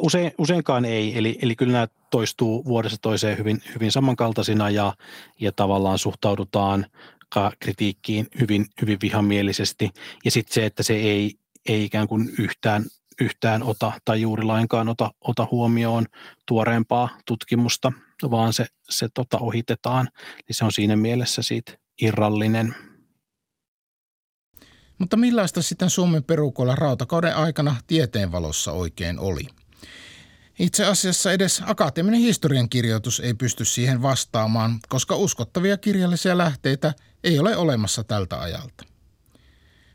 Usein, 0.00 0.32
useinkaan 0.38 0.84
ei, 0.84 1.18
eli, 1.18 1.38
eli 1.42 1.56
kyllä 1.56 1.72
nämä 1.72 1.88
toistuu 2.10 2.64
vuodesta 2.64 2.98
toiseen 3.02 3.38
hyvin, 3.38 3.62
hyvin 3.74 3.92
samankaltaisina 3.92 4.70
ja, 4.70 4.94
ja 5.40 5.52
tavallaan 5.52 5.98
suhtaudutaan 5.98 6.86
kritiikkiin 7.60 8.26
hyvin, 8.40 8.66
hyvin 8.80 8.98
vihamielisesti. 9.02 9.90
Ja 10.24 10.30
sitten 10.30 10.54
se, 10.54 10.66
että 10.66 10.82
se 10.82 10.94
ei, 10.94 11.34
ei 11.68 11.84
ikään 11.84 12.08
kuin 12.08 12.30
yhtään 12.38 12.84
yhtään 13.20 13.62
ota 13.62 13.92
tai 14.04 14.20
juuri 14.20 14.42
lainkaan 14.42 14.88
ota, 14.88 15.10
ota 15.20 15.48
huomioon 15.50 16.06
tuoreempaa 16.46 17.08
tutkimusta, 17.26 17.92
vaan 18.30 18.52
se, 18.52 18.66
se 18.90 19.08
tota 19.14 19.38
ohitetaan, 19.38 20.08
niin 20.48 20.56
se 20.56 20.64
on 20.64 20.72
siinä 20.72 20.96
mielessä 20.96 21.42
siitä 21.42 21.72
irrallinen. 22.02 22.74
Mutta 24.98 25.16
millaista 25.16 25.62
sitten 25.62 25.90
Suomen 25.90 26.24
perukolla 26.24 26.74
rautakauden 26.74 27.36
aikana 27.36 27.76
tieteenvalossa 27.86 28.72
oikein 28.72 29.18
oli? 29.18 29.46
Itse 30.58 30.84
asiassa 30.84 31.32
edes 31.32 31.62
akateeminen 31.66 32.20
historiankirjoitus 32.20 33.20
ei 33.20 33.34
pysty 33.34 33.64
siihen 33.64 34.02
vastaamaan, 34.02 34.78
koska 34.88 35.16
uskottavia 35.16 35.76
kirjallisia 35.76 36.38
lähteitä 36.38 36.94
ei 37.24 37.38
ole 37.38 37.56
olemassa 37.56 38.04
tältä 38.04 38.40
ajalta. 38.40 38.84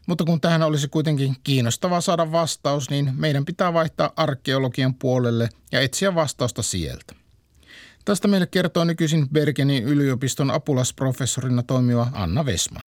Mutta 0.07 0.23
kun 0.23 0.41
tähän 0.41 0.63
olisi 0.63 0.87
kuitenkin 0.87 1.35
kiinnostavaa 1.43 2.01
saada 2.01 2.31
vastaus, 2.31 2.89
niin 2.89 3.11
meidän 3.17 3.45
pitää 3.45 3.73
vaihtaa 3.73 4.13
arkeologian 4.15 4.95
puolelle 4.95 5.49
ja 5.71 5.81
etsiä 5.81 6.15
vastausta 6.15 6.61
sieltä. 6.61 7.24
Tästä 8.05 8.27
meille 8.27 8.47
kertoo 8.47 8.83
nykyisin 8.83 9.29
Bergenin 9.29 9.83
yliopiston 9.83 10.51
apulasprofessorina 10.51 11.63
toimiva 11.63 12.07
Anna 12.13 12.45
Vesma, 12.45 12.79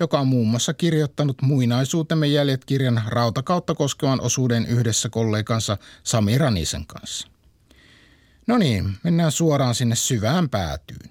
joka 0.00 0.20
on 0.20 0.26
muun 0.26 0.48
muassa 0.48 0.74
kirjoittanut 0.74 1.42
Muinaisuutemme 1.42 2.26
jäljet 2.26 2.64
kirjan 2.64 3.02
rautakautta 3.06 3.74
koskevan 3.74 4.20
osuuden 4.20 4.66
yhdessä 4.66 5.08
kollegansa 5.08 5.76
Sami 6.04 6.38
Ranisen 6.38 6.86
kanssa. 6.86 7.28
No 8.46 8.58
niin, 8.58 8.92
mennään 9.04 9.32
suoraan 9.32 9.74
sinne 9.74 9.94
syvään 9.94 10.48
päätyyn. 10.48 11.10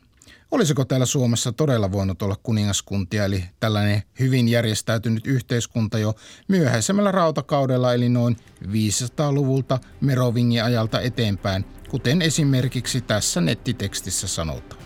Olisiko 0.51 0.85
täällä 0.85 1.05
Suomessa 1.05 1.51
todella 1.51 1.91
voinut 1.91 2.21
olla 2.21 2.35
kuningaskuntia, 2.43 3.25
eli 3.25 3.43
tällainen 3.59 4.03
hyvin 4.19 4.47
järjestäytynyt 4.47 5.27
yhteiskunta 5.27 5.99
jo 5.99 6.15
myöhäisemmällä 6.47 7.11
rautakaudella, 7.11 7.93
eli 7.93 8.09
noin 8.09 8.37
500-luvulta 8.63 9.79
Merovingin 10.01 10.63
ajalta 10.63 11.01
eteenpäin, 11.01 11.65
kuten 11.89 12.21
esimerkiksi 12.21 13.01
tässä 13.01 13.41
nettitekstissä 13.41 14.27
sanotaan. 14.27 14.81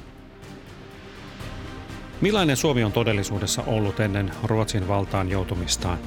Millainen 2.22 2.58
Suomi 2.58 2.84
on 2.84 2.92
todellisuudessa 2.92 3.64
ollut 3.68 4.00
ennen 4.00 4.32
Ruotsin 4.44 4.88
valtaan 4.88 5.30
joutumistaan? 5.30 5.98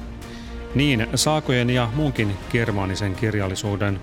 Niin 0.75 1.07
saakojen 1.15 1.69
ja 1.69 1.89
muunkin 1.95 2.37
germaanisen 2.51 3.15
kirjallisuuden, 3.15 3.99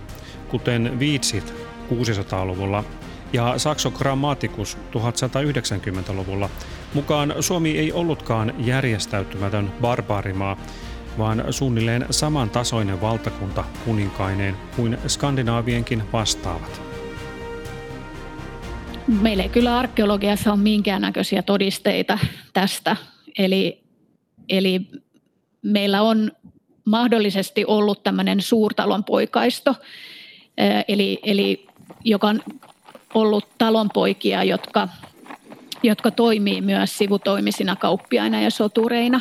kuten 0.48 0.98
viitsit 0.98 1.54
600-luvulla 1.90 2.85
ja 3.33 3.59
Saxo 3.59 3.90
Grammaticus 3.90 4.76
1190-luvulla, 4.76 6.50
mukaan 6.94 7.35
Suomi 7.40 7.78
ei 7.78 7.92
ollutkaan 7.92 8.54
järjestäytymätön 8.59 9.72
barbaarimaa, 9.80 10.57
vaan 11.18 11.44
suunnilleen 11.50 12.07
samantasoinen 12.11 13.00
valtakunta 13.00 13.64
kuninkaineen 13.85 14.57
kuin 14.77 14.98
skandinaavienkin 15.07 16.03
vastaavat. 16.12 16.83
Meillä 19.20 19.42
ei 19.42 19.48
kyllä 19.48 19.79
arkeologiassa 19.79 20.53
ole 20.53 20.61
minkäännäköisiä 20.61 21.42
todisteita 21.42 22.18
tästä. 22.53 22.96
Eli, 23.38 23.85
eli 24.48 24.81
meillä 25.62 26.03
on 26.03 26.33
mahdollisesti 26.85 27.64
ollut 27.64 28.03
tämmöinen 28.03 28.40
suurtalon 28.40 29.05
poikaisto, 29.05 29.74
eli, 30.88 31.18
eli 31.22 31.66
joka 32.05 32.29
on 32.29 32.42
ollut 33.14 33.48
talonpoikia, 33.59 34.44
jotka, 34.44 34.88
jotka 35.83 36.11
toimii 36.11 36.61
myös 36.61 36.98
sivutoimisina 36.98 37.77
kauppiaina 37.77 38.40
ja 38.40 38.50
sotureina. 38.50 39.20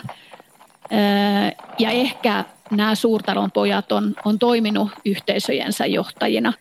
Ja 1.80 1.90
ehkä 1.90 2.46
nämä 2.72 2.96
suurtalon 2.96 3.52
pojat 3.52 3.92
on, 3.92 4.16
on 4.26 4.40
toiminut 4.40 4.90
yhteisöjensä 5.06 5.86
johtajina, 5.86 6.54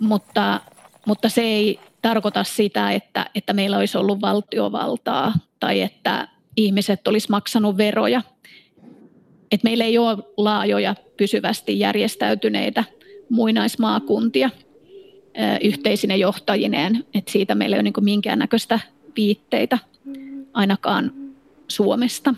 mutta, 0.00 0.60
mutta 1.06 1.28
se 1.28 1.42
ei 1.42 1.80
tarkoita 2.02 2.44
sitä, 2.44 2.92
että, 2.92 3.26
että 3.34 3.52
meillä 3.52 3.76
olisi 3.76 3.98
ollut 3.98 4.20
valtiovaltaa 4.20 5.32
tai 5.60 5.80
että 5.80 6.28
ihmiset 6.56 7.08
olisi 7.08 7.30
maksanut 7.30 7.76
veroja. 7.76 8.22
Et 9.52 9.64
meillä 9.64 9.84
ei 9.84 9.98
ole 9.98 10.18
laajoja 10.36 10.94
pysyvästi 11.16 11.78
järjestäytyneitä 11.78 12.84
muinaismaakuntia 13.30 14.50
yhteisine 15.60 16.16
johtajineen, 16.16 17.04
että 17.14 17.32
siitä 17.32 17.54
meillä 17.54 17.76
ei 17.76 17.80
ole 17.80 17.82
niin 17.82 18.04
minkäännäköistä 18.04 18.80
viitteitä 19.16 19.78
ainakaan 20.52 21.12
Suomesta. 21.68 22.34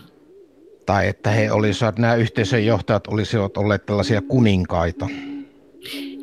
Tai 0.85 1.07
että 1.07 1.29
he 1.29 1.51
olisivat, 1.51 1.99
nämä 1.99 2.15
yhteisön 2.15 2.65
johtajat 2.65 3.07
olisivat 3.07 3.57
olleet 3.57 3.85
tällaisia 3.85 4.21
kuninkaita. 4.21 5.07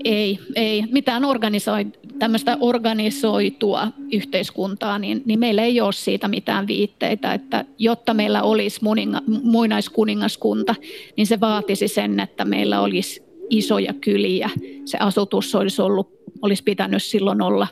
Ei, 0.05 0.39
ei. 0.57 0.85
Mitään 0.93 1.25
organisoi, 1.25 1.87
tämmöistä 2.19 2.57
organisoitua 2.61 3.89
yhteiskuntaa, 4.13 4.99
niin, 4.99 5.23
niin 5.25 5.41
meillä 5.41 5.63
ei 5.63 5.81
ole 5.81 5.93
siitä 5.93 6.29
mitään 6.29 6.67
viitteitä, 6.67 7.35
että 7.35 7.65
jotta 7.79 8.15
meillä 8.15 8.43
olisi 8.43 8.79
muninga, 8.83 9.23
muinaiskuningaskunta, 9.43 10.75
niin 11.17 11.27
se 11.27 11.41
vaatisi 11.41 11.89
sen, 11.89 12.21
että 12.21 12.45
meillä 12.45 12.81
olisi 12.81 13.23
isoja 13.51 13.95
kyliä. 14.01 14.51
Se 14.85 14.99
asutus 14.99 15.55
olisi, 15.55 15.83
ollut, 15.83 16.13
olisi 16.43 16.63
pitänyt 16.65 17.03
silloin 17.03 17.43
olla, 17.43 17.67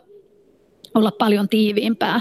olla 0.95 1.11
paljon 1.11 1.49
tiiviimpää. 1.49 2.21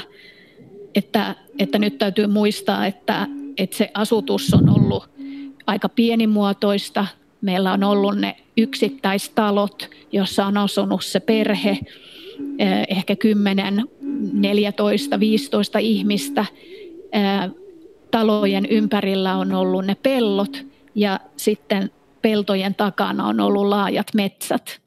Että, 0.95 1.35
että 1.59 1.79
nyt 1.79 1.97
täytyy 1.97 2.27
muistaa, 2.27 2.85
että, 2.85 3.27
että 3.57 3.77
se 3.77 3.91
asutus 3.93 4.53
on 4.53 4.69
ollut 4.69 5.09
aika 5.67 5.89
pienimuotoista. 5.89 7.07
Meillä 7.41 7.73
on 7.73 7.83
ollut 7.83 8.17
ne 8.17 8.37
yksittäistalot, 8.57 9.89
jossa 10.11 10.45
on 10.45 10.57
asunut 10.57 11.03
se 11.03 11.19
perhe, 11.19 11.79
eh, 12.59 12.87
ehkä 12.89 13.15
10, 13.15 13.85
14, 14.33 15.19
15 15.19 15.79
ihmistä. 15.79 16.45
Eh, 17.11 17.51
talojen 18.11 18.65
ympärillä 18.65 19.35
on 19.35 19.53
ollut 19.53 19.85
ne 19.85 19.95
pellot 19.95 20.65
ja 20.95 21.19
sitten 21.37 21.91
peltojen 22.21 22.75
takana 22.75 23.27
on 23.27 23.39
ollut 23.39 23.67
laajat 23.67 24.07
metsät. 24.13 24.81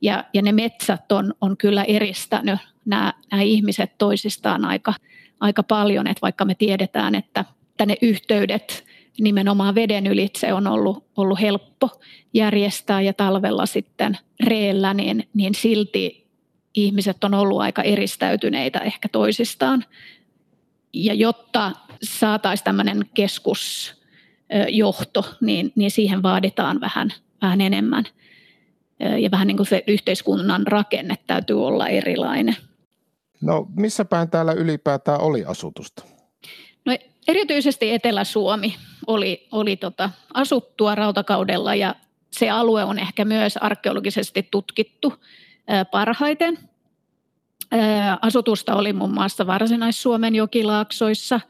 Ja, 0.00 0.24
ja 0.34 0.42
ne 0.42 0.52
metsät 0.52 1.12
on, 1.12 1.34
on 1.40 1.56
kyllä 1.56 1.84
eristänyt 1.84 2.58
nämä, 2.84 3.12
nämä 3.30 3.42
ihmiset 3.42 3.92
toisistaan 3.98 4.64
aika, 4.64 4.94
aika 5.40 5.62
paljon, 5.62 6.06
että 6.06 6.22
vaikka 6.22 6.44
me 6.44 6.54
tiedetään, 6.54 7.14
että, 7.14 7.44
että 7.78 7.86
ne 7.86 7.96
yhteydet 8.02 8.84
nimenomaan 9.20 9.74
veden 9.74 10.06
ylitse 10.06 10.52
on 10.52 10.66
ollut, 10.66 11.04
ollut 11.16 11.40
helppo 11.40 12.00
järjestää 12.34 13.00
ja 13.00 13.12
talvella 13.12 13.66
sitten 13.66 14.18
reellä, 14.44 14.94
niin, 14.94 15.28
niin 15.34 15.54
silti 15.54 16.28
ihmiset 16.74 17.24
on 17.24 17.34
ollut 17.34 17.60
aika 17.60 17.82
eristäytyneitä 17.82 18.78
ehkä 18.78 19.08
toisistaan. 19.08 19.84
Ja 20.92 21.14
jotta 21.14 21.72
saataisiin 22.02 22.64
tämmöinen 22.64 23.04
keskusjohto, 23.14 25.24
niin, 25.40 25.72
niin 25.76 25.90
siihen 25.90 26.22
vaaditaan 26.22 26.80
vähän, 26.80 27.12
vähän 27.42 27.60
enemmän. 27.60 28.04
Ja 29.20 29.30
vähän 29.30 29.46
niin 29.46 29.56
kuin 29.56 29.66
se 29.66 29.84
yhteiskunnan 29.86 30.66
rakenne 30.66 31.14
täytyy 31.26 31.66
olla 31.66 31.88
erilainen. 31.88 32.56
No 33.40 33.66
missä 33.76 34.04
päin 34.04 34.30
täällä 34.30 34.52
ylipäätään 34.52 35.20
oli 35.20 35.44
asutusta? 35.44 36.02
No 36.84 36.96
erityisesti 37.28 37.90
Etelä-Suomi 37.90 38.76
oli, 39.06 39.48
oli 39.52 39.76
tota, 39.76 40.10
asuttua 40.34 40.94
rautakaudella 40.94 41.74
ja 41.74 41.94
se 42.30 42.50
alue 42.50 42.84
on 42.84 42.98
ehkä 42.98 43.24
myös 43.24 43.56
arkeologisesti 43.56 44.48
tutkittu 44.50 45.14
parhaiten. 45.90 46.58
Asutusta 48.22 48.74
oli 48.74 48.92
muun 48.92 49.14
muassa 49.14 49.46
Varsinais-Suomen 49.46 50.34
jokilaaksoissa, 50.34 51.40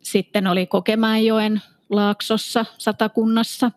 sitten 0.00 0.46
oli 0.46 0.66
Kokemäenjoen 0.66 1.62
laaksossa 1.90 2.64
satakunnassa 2.78 3.70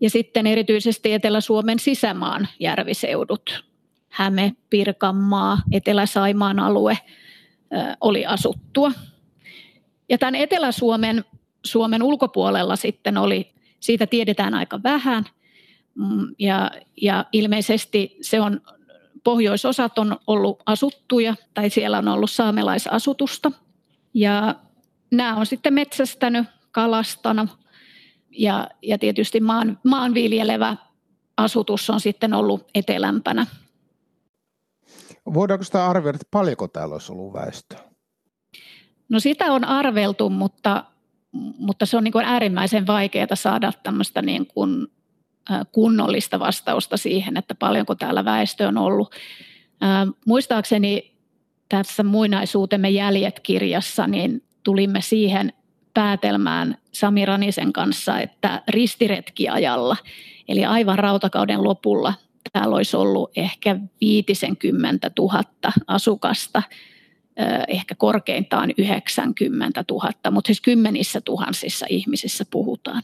ja 0.00 0.10
sitten 0.10 0.46
erityisesti 0.46 1.12
Etelä-Suomen 1.12 1.78
sisämaan 1.78 2.48
järviseudut, 2.58 3.64
Häme, 4.08 4.52
Pirkanmaa, 4.70 5.58
Etelä-Saimaan 5.72 6.58
alue 6.58 6.98
oli 8.00 8.26
asuttua. 8.26 8.92
Ja 10.10 10.18
tämän 10.18 10.34
Etelä-Suomen 10.34 11.24
Suomen 11.64 12.02
ulkopuolella 12.02 12.76
sitten 12.76 13.18
oli, 13.18 13.52
siitä 13.80 14.06
tiedetään 14.06 14.54
aika 14.54 14.82
vähän, 14.82 15.24
mm, 15.94 16.34
ja, 16.38 16.70
ja 17.02 17.24
ilmeisesti 17.32 18.16
se 18.20 18.40
on, 18.40 18.60
pohjoisosat 19.24 19.98
on 19.98 20.16
ollut 20.26 20.62
asuttuja, 20.66 21.34
tai 21.54 21.70
siellä 21.70 21.98
on 21.98 22.08
ollut 22.08 22.30
saamelaisasutusta, 22.30 23.52
ja 24.14 24.54
nämä 25.10 25.36
on 25.36 25.46
sitten 25.46 25.74
metsästänyt, 25.74 26.46
kalastanut, 26.72 27.50
ja, 28.30 28.68
ja 28.82 28.98
tietysti 28.98 29.40
maan, 29.40 29.78
maanviljelevä 29.84 30.76
asutus 31.36 31.90
on 31.90 32.00
sitten 32.00 32.34
ollut 32.34 32.68
etelämpänä. 32.74 33.46
Voidaanko 35.34 35.64
sitä 35.64 35.86
arvioida, 35.86 36.16
että 36.16 36.28
paljonko 36.30 36.68
täällä 36.68 36.92
olisi 36.92 37.12
ollut 37.12 37.32
väestöä? 37.32 37.89
No 39.10 39.20
sitä 39.20 39.52
on 39.52 39.64
arveltu, 39.64 40.30
mutta, 40.30 40.84
mutta 41.58 41.86
se 41.86 41.96
on 41.96 42.04
niin 42.04 42.12
kuin 42.12 42.24
äärimmäisen 42.24 42.86
vaikeaa 42.86 43.34
saada 43.34 43.72
tämmöistä 43.82 44.22
niin 44.22 44.46
kuin 44.46 44.86
kunnollista 45.72 46.38
vastausta 46.38 46.96
siihen, 46.96 47.36
että 47.36 47.54
paljonko 47.54 47.94
täällä 47.94 48.24
väestö 48.24 48.68
on 48.68 48.78
ollut. 48.78 49.14
Muistaakseni 50.26 51.14
tässä 51.68 52.02
muinaisuutemme 52.02 52.90
jäljet-kirjassa, 52.90 54.06
niin 54.06 54.42
tulimme 54.62 55.00
siihen 55.00 55.52
päätelmään 55.94 56.76
Sami 56.92 57.26
Ranisen 57.26 57.72
kanssa, 57.72 58.20
että 58.20 58.62
ristiretkiajalla, 58.68 59.96
eli 60.48 60.64
aivan 60.64 60.98
rautakauden 60.98 61.64
lopulla, 61.64 62.14
täällä 62.52 62.76
olisi 62.76 62.96
ollut 62.96 63.30
ehkä 63.36 63.76
50 64.00 65.10
000 65.18 65.42
asukasta– 65.86 66.62
ehkä 67.68 67.94
korkeintaan 67.94 68.70
90 68.78 69.84
000, 69.90 70.10
mutta 70.30 70.48
siis 70.48 70.60
kymmenissä 70.60 71.20
tuhansissa 71.20 71.86
ihmisissä 71.88 72.44
puhutaan. 72.50 73.02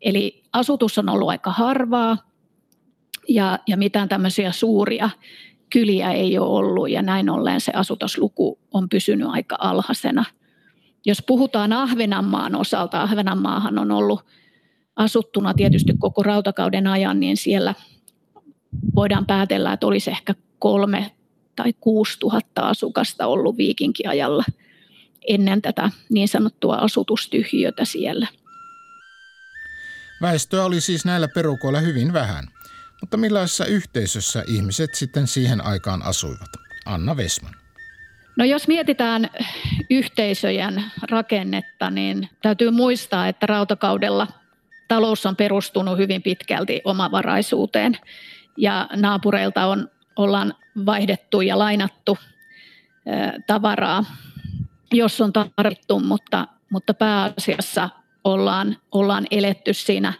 Eli 0.00 0.42
asutus 0.52 0.98
on 0.98 1.08
ollut 1.08 1.28
aika 1.28 1.50
harvaa 1.50 2.18
ja, 3.28 3.58
ja 3.66 3.76
mitään 3.76 4.08
tämmöisiä 4.08 4.52
suuria 4.52 5.10
kyliä 5.70 6.12
ei 6.12 6.38
ole 6.38 6.58
ollut 6.58 6.90
ja 6.90 7.02
näin 7.02 7.30
ollen 7.30 7.60
se 7.60 7.72
asutusluku 7.74 8.58
on 8.72 8.88
pysynyt 8.88 9.28
aika 9.30 9.56
alhaisena. 9.60 10.24
Jos 11.06 11.22
puhutaan 11.26 11.72
Ahvenanmaan 11.72 12.54
osalta, 12.54 13.02
Ahvenanmaahan 13.02 13.78
on 13.78 13.90
ollut 13.90 14.20
asuttuna 14.96 15.54
tietysti 15.54 15.92
koko 15.98 16.22
rautakauden 16.22 16.86
ajan, 16.86 17.20
niin 17.20 17.36
siellä 17.36 17.74
voidaan 18.94 19.26
päätellä, 19.26 19.72
että 19.72 19.86
olisi 19.86 20.10
ehkä 20.10 20.34
kolme 20.58 21.10
tai 21.56 21.72
6000 21.80 22.62
asukasta 22.62 23.26
ollut 23.26 23.56
viikinkiajalla 23.56 24.44
ennen 25.28 25.62
tätä 25.62 25.90
niin 26.10 26.28
sanottua 26.28 26.76
asutustyhjötä 26.76 27.84
siellä. 27.84 28.26
Väestöä 30.22 30.64
oli 30.64 30.80
siis 30.80 31.04
näillä 31.04 31.28
perukoilla 31.28 31.80
hyvin 31.80 32.12
vähän, 32.12 32.44
mutta 33.00 33.16
millaisessa 33.16 33.64
yhteisössä 33.64 34.44
ihmiset 34.46 34.94
sitten 34.94 35.26
siihen 35.26 35.64
aikaan 35.64 36.02
asuivat? 36.02 36.50
Anna 36.86 37.16
Vesman. 37.16 37.54
No 38.36 38.44
jos 38.44 38.68
mietitään 38.68 39.30
yhteisöjen 39.90 40.84
rakennetta, 41.10 41.90
niin 41.90 42.28
täytyy 42.42 42.70
muistaa, 42.70 43.28
että 43.28 43.46
rautakaudella 43.46 44.28
talous 44.88 45.26
on 45.26 45.36
perustunut 45.36 45.98
hyvin 45.98 46.22
pitkälti 46.22 46.80
omavaraisuuteen 46.84 47.98
ja 48.56 48.88
naapureilta 48.96 49.66
on, 49.66 49.90
ollaan 50.16 50.54
vaihdettu 50.86 51.40
ja 51.40 51.58
lainattu 51.58 52.18
tavaraa, 53.46 54.04
jos 54.92 55.20
on 55.20 55.32
tarvittu, 55.32 56.00
mutta, 56.00 56.48
mutta 56.70 56.94
pääasiassa 56.94 57.90
ollaan, 58.24 58.76
ollaan 58.92 59.26
eletty 59.30 59.74
siinä 59.74 60.12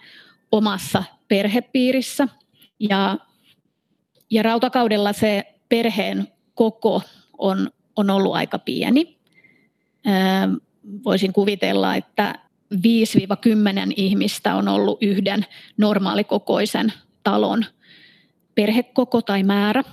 omassa 0.53 1.05
perhepiirissä. 1.29 2.29
Ja, 2.81 3.19
ja 4.31 4.43
rautakaudella 4.43 5.13
se 5.13 5.55
perheen 5.69 6.29
koko 6.55 7.03
on, 7.39 7.71
on 7.97 8.11
ollut 8.11 8.35
aika 8.35 8.59
pieni. 8.59 9.19
voisin 11.05 11.33
kuvitella, 11.33 11.95
että 11.95 12.35
5-10 12.75 12.79
ihmistä 13.97 14.55
on 14.55 14.69
ollut 14.69 14.99
yhden 15.03 15.47
normaalikokoisen 15.77 16.93
talon 17.23 17.65
perhekoko 18.55 19.23
tai 19.23 19.43
määrä. 19.43 19.85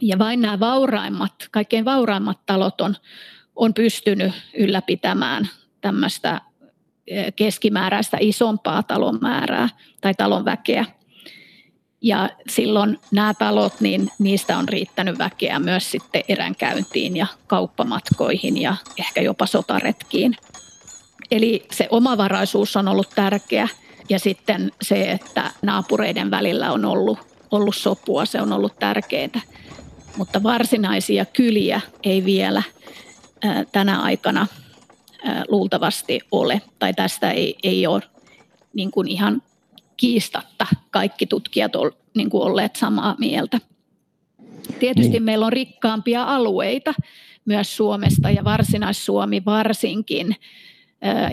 Ja 0.00 0.18
vain 0.18 0.40
nämä 0.40 0.60
vauraimmat, 0.60 1.32
kaikkein 1.50 1.84
vauraimmat 1.84 2.38
talot 2.46 2.80
on, 2.80 2.96
on 3.56 3.74
pystynyt 3.74 4.32
ylläpitämään 4.54 5.48
tämmöistä 5.80 6.40
keskimääräistä 7.36 8.16
isompaa 8.20 8.82
talon 8.82 9.18
määrää 9.20 9.68
tai 10.00 10.14
talon 10.14 10.44
väkeä. 10.44 10.84
Ja 12.02 12.30
silloin 12.48 12.98
nämä 13.12 13.34
talot, 13.34 13.80
niin 13.80 14.10
niistä 14.18 14.58
on 14.58 14.68
riittänyt 14.68 15.18
väkeä 15.18 15.58
myös 15.58 15.90
sitten 15.90 16.22
eränkäyntiin 16.28 17.16
ja 17.16 17.26
kauppamatkoihin 17.46 18.62
ja 18.62 18.76
ehkä 18.98 19.20
jopa 19.20 19.46
sotaretkiin. 19.46 20.36
Eli 21.30 21.66
se 21.72 21.88
omavaraisuus 21.90 22.76
on 22.76 22.88
ollut 22.88 23.10
tärkeä 23.14 23.68
ja 24.08 24.18
sitten 24.18 24.72
se, 24.82 25.10
että 25.10 25.50
naapureiden 25.62 26.30
välillä 26.30 26.72
on 26.72 26.84
ollut, 26.84 27.18
ollut 27.50 27.76
sopua, 27.76 28.24
se 28.24 28.42
on 28.42 28.52
ollut 28.52 28.78
tärkeää. 28.78 29.40
Mutta 30.16 30.42
varsinaisia 30.42 31.24
kyliä 31.24 31.80
ei 32.02 32.24
vielä 32.24 32.62
tänä 33.72 34.00
aikana 34.00 34.46
luultavasti 35.48 36.20
ole, 36.30 36.62
tai 36.78 36.94
tästä 36.94 37.30
ei, 37.30 37.56
ei 37.62 37.86
ole 37.86 38.02
niin 38.74 38.90
kuin 38.90 39.08
ihan 39.08 39.42
kiistatta 39.96 40.66
kaikki 40.90 41.26
tutkijat 41.26 41.76
on 41.76 41.92
niin 42.16 42.30
kuin 42.30 42.42
olleet 42.42 42.76
samaa 42.76 43.14
mieltä. 43.18 43.60
Tietysti 44.78 45.12
niin. 45.12 45.22
meillä 45.22 45.46
on 45.46 45.52
rikkaampia 45.52 46.24
alueita 46.24 46.94
myös 47.44 47.76
Suomesta 47.76 48.30
ja 48.30 48.44
Varsinais-Suomi 48.44 49.42
varsinkin 49.44 50.36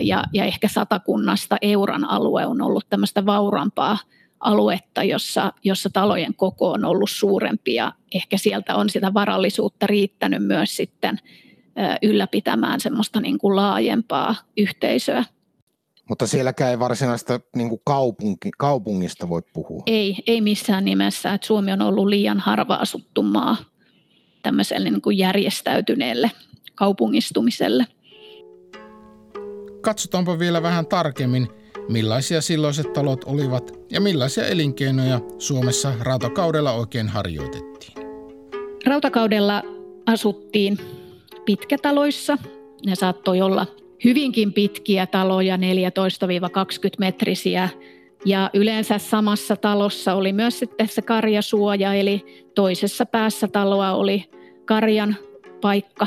ja, 0.00 0.24
ja 0.32 0.44
ehkä 0.44 0.68
satakunnasta 0.68 1.56
Euran 1.62 2.04
alue 2.04 2.46
on 2.46 2.62
ollut 2.62 2.86
tämmöistä 2.90 3.26
vaurampaa 3.26 3.98
aluetta, 4.40 5.02
jossa, 5.02 5.52
jossa 5.64 5.90
talojen 5.92 6.34
koko 6.34 6.70
on 6.70 6.84
ollut 6.84 7.10
suurempi 7.10 7.74
ja 7.74 7.92
ehkä 8.14 8.36
sieltä 8.38 8.76
on 8.76 8.90
sitä 8.90 9.14
varallisuutta 9.14 9.86
riittänyt 9.86 10.46
myös 10.46 10.76
sitten 10.76 11.20
ylläpitämään 12.02 12.80
semmoista 12.80 13.20
niin 13.20 13.38
kuin 13.38 13.56
laajempaa 13.56 14.34
yhteisöä. 14.56 15.24
Mutta 16.08 16.26
sielläkään 16.26 16.70
ei 16.70 16.78
varsinaista 16.78 17.40
niin 17.56 17.68
kuin 17.68 17.80
kaupunki, 17.84 18.50
kaupungista 18.58 19.28
voi 19.28 19.42
puhua. 19.52 19.82
Ei, 19.86 20.16
ei 20.26 20.40
missään 20.40 20.84
nimessä. 20.84 21.34
Että 21.34 21.46
Suomi 21.46 21.72
on 21.72 21.82
ollut 21.82 22.06
liian 22.06 22.40
harva 22.40 22.74
asuttu 22.74 23.22
maa 23.22 23.56
tämmöiselle 24.42 24.90
niin 24.90 25.02
kuin 25.02 25.18
järjestäytyneelle 25.18 26.30
kaupungistumiselle. 26.74 27.86
Katsotaanpa 29.80 30.38
vielä 30.38 30.62
vähän 30.62 30.86
tarkemmin, 30.86 31.48
millaisia 31.88 32.40
silloiset 32.40 32.92
talot 32.92 33.24
olivat 33.24 33.78
ja 33.90 34.00
millaisia 34.00 34.46
elinkeinoja 34.46 35.20
Suomessa 35.38 35.92
rautakaudella 36.00 36.72
oikein 36.72 37.08
harjoitettiin. 37.08 37.92
Rautakaudella 38.86 39.62
asuttiin 40.06 40.78
pitkätaloissa. 41.44 42.38
Ne 42.86 42.94
saattoi 42.94 43.40
olla 43.40 43.66
hyvinkin 44.04 44.52
pitkiä 44.52 45.06
taloja, 45.06 45.56
14-20 45.56 45.60
metrisiä. 46.98 47.68
Ja 48.24 48.50
yleensä 48.54 48.98
samassa 48.98 49.56
talossa 49.56 50.14
oli 50.14 50.32
myös 50.32 50.58
sitten 50.58 50.88
se 50.88 51.02
karjasuoja, 51.02 51.94
eli 51.94 52.44
toisessa 52.54 53.06
päässä 53.06 53.48
taloa 53.48 53.92
oli 53.92 54.24
karjan 54.64 55.16
paikka. 55.60 56.06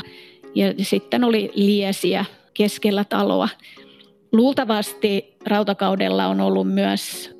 Ja 0.54 0.74
sitten 0.82 1.24
oli 1.24 1.50
liesiä 1.54 2.24
keskellä 2.54 3.04
taloa. 3.04 3.48
Luultavasti 4.32 5.36
rautakaudella 5.46 6.26
on 6.26 6.40
ollut 6.40 6.74
myös 6.74 7.30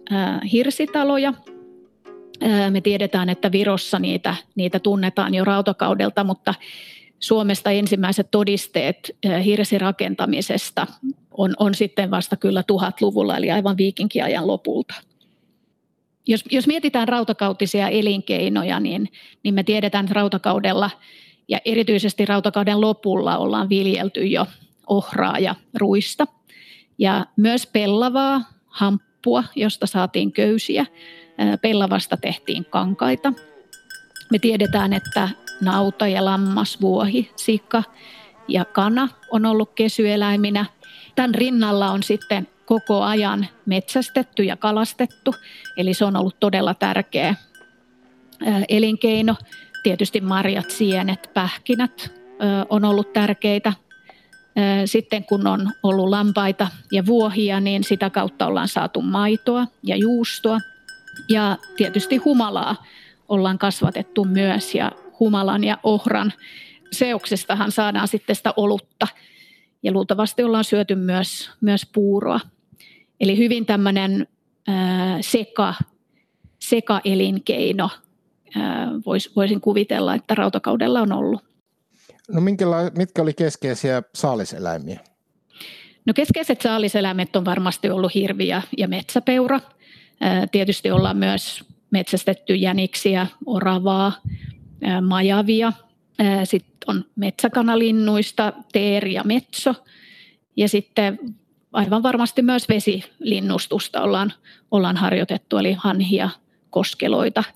hirsitaloja. 0.53 1.35
Me 2.71 2.81
tiedetään, 2.81 3.29
että 3.29 3.53
Virossa 3.53 3.99
niitä, 3.99 4.35
niitä 4.55 4.79
tunnetaan 4.79 5.35
jo 5.35 5.45
rautakaudelta, 5.45 6.25
mutta 6.25 6.55
Suomesta 7.21 7.71
ensimmäiset 7.71 8.31
todisteet 8.31 9.17
hirsirakentamisesta 9.45 10.87
on, 11.31 11.55
on 11.59 11.75
sitten 11.75 12.11
vasta 12.11 12.37
kyllä 12.37 12.63
tuhatluvulla, 12.63 13.37
eli 13.37 13.51
aivan 13.51 13.77
viikinkiajan 13.77 14.47
lopulta. 14.47 14.95
Jos, 16.27 16.45
jos 16.51 16.67
mietitään 16.67 17.09
rautakautisia 17.09 17.89
elinkeinoja, 17.89 18.81
niin, 18.81 19.09
niin 19.43 19.55
me 19.55 19.63
tiedetään, 19.63 20.05
että 20.05 20.15
rautakaudella 20.15 20.91
ja 21.49 21.59
erityisesti 21.65 22.27
rautakauden 22.27 22.81
lopulla 22.81 23.39
ollaan 23.39 23.69
viljelty 23.69 24.27
jo 24.27 24.47
ohraa 24.87 25.39
ja 25.39 25.55
ruista. 25.75 26.27
Ja 27.03 27.27
myös 27.37 27.67
pellavaa, 27.67 28.43
hamppua, 28.67 29.45
josta 29.57 29.87
saatiin 29.87 30.33
köysiä. 30.33 30.87
Pellavasta 31.63 32.17
tehtiin 32.17 32.65
kankaita. 32.65 33.33
Me 34.31 34.39
tiedetään, 34.39 34.93
että 34.93 35.29
nauta 35.61 36.07
ja 36.07 36.25
lammas, 36.25 36.81
vuohi, 36.81 37.31
sika 37.37 37.83
ja 38.49 38.65
kana 38.65 39.09
on 39.31 39.47
ollut 39.47 39.73
kesyeläiminä. 39.75 40.65
Tämän 41.15 41.35
rinnalla 41.35 41.91
on 41.91 42.03
sitten 42.03 42.49
koko 42.67 43.03
ajan 43.03 43.47
metsästetty 43.67 44.43
ja 44.43 44.57
kalastettu, 44.57 45.35
eli 45.77 45.95
se 45.95 46.05
on 46.05 46.17
ollut 46.17 46.41
todella 46.41 46.75
tärkeä 46.75 47.35
elinkeino. 48.69 49.37
Tietysti 49.83 50.21
marjat, 50.21 50.71
sienet, 50.71 51.31
pähkinät 51.35 52.13
on 52.69 52.85
ollut 52.85 53.13
tärkeitä 53.13 53.73
sitten 54.85 55.25
kun 55.25 55.47
on 55.47 55.71
ollut 55.83 56.09
lampaita 56.09 56.69
ja 56.93 57.07
vuohia, 57.07 57.61
niin 57.61 57.85
sitä 57.85 58.11
kautta 58.11 58.47
ollaan 58.47 58.69
saatu 58.69 59.03
maitoa 59.03 59.67
ja 59.83 59.97
juustoa. 59.97 60.59
Ja 61.29 61.57
tietysti 61.77 62.17
humalaa 62.17 62.85
ollaan 63.29 63.59
kasvatettu 63.59 64.25
myös 64.25 64.75
ja 64.75 64.93
humalan 65.21 65.65
ja 65.65 65.79
ohran 65.83 66.33
seoksestahan 66.93 67.73
saadaan 67.73 68.09
sitten 68.09 68.37
sitä 68.37 68.55
olutta. 68.57 69.09
Ja 69.83 69.93
luultavasti 69.93 70.43
ollaan 70.43 70.65
syöty 70.65 70.95
myös, 70.95 71.51
myös 71.61 71.87
puuroa. 71.95 72.41
Eli 73.21 73.39
hyvin 73.39 73.67
tämmöinen 73.67 74.27
seka, 75.21 75.75
seka-elinkeino, 76.59 77.91
vois, 79.07 79.37
voisin 79.37 79.61
kuvitella, 79.61 80.15
että 80.15 80.35
rautakaudella 80.35 81.01
on 81.01 81.13
ollut. 81.13 81.52
No 82.33 82.41
minkäla- 82.41 82.91
mitkä 82.97 83.23
oli 83.23 83.33
keskeisiä 83.35 84.03
saaliseläimiä? 84.15 85.01
No 86.07 86.13
keskeiset 86.15 86.61
saaliseläimet 86.61 87.37
on 87.37 87.45
varmasti 87.45 87.91
ollut 87.91 88.15
hirvi 88.15 88.49
ja, 88.49 88.63
ja 88.79 88.89
metsäpeura. 88.89 89.61
Tietysti 90.53 90.91
ollaan 90.91 91.17
myös 91.17 91.65
metsästetty 91.91 92.55
jäniksiä, 92.55 93.27
oravaa, 93.47 94.13
majavia. 95.07 95.73
Sitten 96.45 96.79
on 96.87 97.05
metsäkanalinnuista 97.17 98.53
teeri 98.73 99.15
ja 99.15 99.25
metso. 99.25 99.75
Ja 100.57 100.69
sitten 100.69 101.19
aivan 101.73 102.03
varmasti 102.03 102.43
myös 102.43 102.69
vesilinnustusta 102.69 104.03
ollaan, 104.03 104.33
ollaan 104.71 104.97
harjoitettu, 104.97 105.59
eli 105.59 105.73
hanhia, 105.73 106.31
koskeloita– 106.71 107.45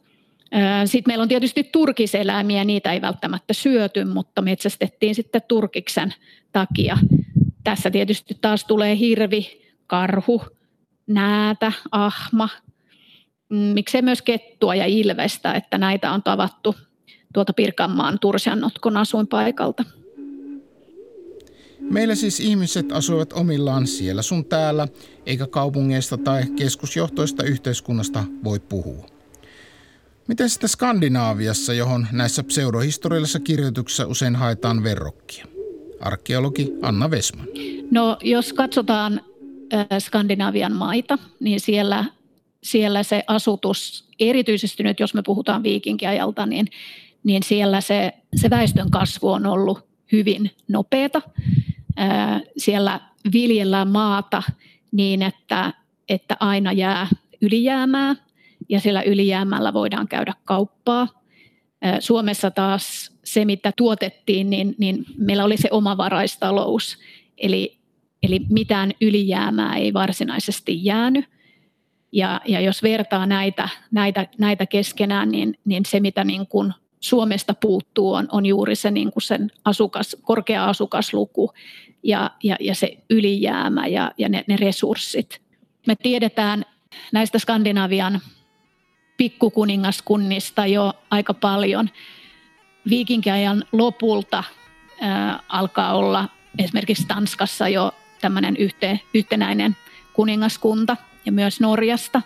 sitten 0.84 1.10
meillä 1.10 1.22
on 1.22 1.28
tietysti 1.28 1.64
turkiseläimiä, 1.64 2.64
niitä 2.64 2.92
ei 2.92 3.00
välttämättä 3.00 3.52
syöty, 3.52 4.04
mutta 4.04 4.42
metsästettiin 4.42 5.14
sitten 5.14 5.42
turkiksen 5.48 6.14
takia. 6.52 6.98
Tässä 7.64 7.90
tietysti 7.90 8.38
taas 8.40 8.64
tulee 8.64 8.98
hirvi, 8.98 9.60
karhu, 9.86 10.42
näätä, 11.06 11.72
ahma, 11.90 12.48
mm, 13.48 13.56
miksei 13.56 14.02
myös 14.02 14.22
kettua 14.22 14.74
ja 14.74 14.86
ilvestä, 14.86 15.52
että 15.52 15.78
näitä 15.78 16.12
on 16.12 16.22
tavattu 16.22 16.74
tuolta 17.34 17.52
Pirkanmaan 17.52 18.18
Tursiannotkon 18.18 18.96
asuinpaikalta. 18.96 19.84
Meillä 21.80 22.14
siis 22.14 22.40
ihmiset 22.40 22.92
asuivat 22.92 23.32
omillaan 23.32 23.86
siellä 23.86 24.22
sun 24.22 24.44
täällä, 24.44 24.88
eikä 25.26 25.46
kaupungeista 25.46 26.18
tai 26.18 26.42
keskusjohtoista 26.56 27.44
yhteiskunnasta 27.44 28.24
voi 28.44 28.60
puhua. 28.60 29.15
Miten 30.26 30.50
sitten 30.50 30.68
Skandinaaviassa, 30.68 31.74
johon 31.74 32.06
näissä 32.12 32.42
pseudohistoriallisissa 32.42 33.40
kirjoituksissa 33.40 34.06
usein 34.06 34.36
haetaan 34.36 34.82
verrokkia? 34.82 35.46
Arkeologi 36.00 36.72
Anna 36.82 37.10
Vesman. 37.10 37.46
No 37.90 38.16
jos 38.22 38.52
katsotaan 38.52 39.20
Skandinavian 39.98 40.72
maita, 40.72 41.18
niin 41.40 41.60
siellä, 41.60 42.04
siellä 42.62 43.02
se 43.02 43.24
asutus, 43.26 44.08
erityisesti 44.20 44.82
nyt 44.82 45.00
jos 45.00 45.14
me 45.14 45.22
puhutaan 45.22 45.62
viikinkiajalta, 45.62 46.46
niin, 46.46 46.66
niin 47.24 47.42
siellä 47.42 47.80
se, 47.80 48.12
se 48.36 48.50
väestön 48.50 48.90
kasvu 48.90 49.30
on 49.30 49.46
ollut 49.46 49.86
hyvin 50.12 50.50
nopeata. 50.68 51.22
Siellä 52.56 53.00
viljellään 53.32 53.88
maata 53.88 54.42
niin, 54.92 55.22
että, 55.22 55.72
että 56.08 56.36
aina 56.40 56.72
jää 56.72 57.08
ylijäämää 57.42 58.16
ja 58.68 58.80
sillä 58.80 59.02
ylijäämällä 59.02 59.72
voidaan 59.72 60.08
käydä 60.08 60.34
kauppaa. 60.44 61.08
Suomessa 62.00 62.50
taas 62.50 63.12
se, 63.24 63.44
mitä 63.44 63.72
tuotettiin, 63.76 64.50
niin, 64.50 64.74
niin 64.78 65.04
meillä 65.18 65.44
oli 65.44 65.56
se 65.56 65.68
omavaraistalous, 65.70 66.98
eli, 67.38 67.78
eli 68.22 68.40
mitään 68.48 68.92
ylijäämää 69.00 69.76
ei 69.76 69.92
varsinaisesti 69.92 70.84
jäänyt. 70.84 71.24
Ja, 72.12 72.40
ja 72.48 72.60
jos 72.60 72.82
vertaa 72.82 73.26
näitä, 73.26 73.68
näitä, 73.90 74.26
näitä 74.38 74.66
keskenään, 74.66 75.30
niin, 75.30 75.58
niin 75.64 75.86
se, 75.86 76.00
mitä 76.00 76.24
niin 76.24 76.46
kuin 76.46 76.72
Suomesta 77.00 77.54
puuttuu, 77.54 78.12
on, 78.12 78.28
on 78.32 78.46
juuri 78.46 78.76
se 78.76 78.90
niin 78.90 79.12
kuin 79.12 79.22
sen 79.22 79.50
asukas, 79.64 80.16
korkea 80.22 80.64
asukasluku 80.64 81.52
ja, 82.02 82.30
ja, 82.42 82.56
ja 82.60 82.74
se 82.74 82.96
ylijäämä 83.10 83.86
ja, 83.86 84.12
ja 84.18 84.28
ne, 84.28 84.44
ne 84.46 84.56
resurssit. 84.56 85.40
Me 85.86 85.94
tiedetään 86.02 86.64
näistä 87.12 87.38
Skandinavian 87.38 88.20
pikkukuningaskunnista 89.16 90.66
jo 90.66 90.92
aika 91.10 91.34
paljon. 91.34 91.90
Viikinkiajan 92.88 93.64
lopulta 93.72 94.44
ää, 95.00 95.40
alkaa 95.48 95.94
olla 95.94 96.28
esimerkiksi 96.58 97.06
Tanskassa 97.06 97.68
jo 97.68 97.94
tämmöinen 98.20 98.56
yhte, 98.56 99.00
yhtenäinen 99.14 99.76
kuningaskunta 100.12 100.96
ja 101.26 101.32
myös 101.32 101.60
Norjasta. 101.60 102.22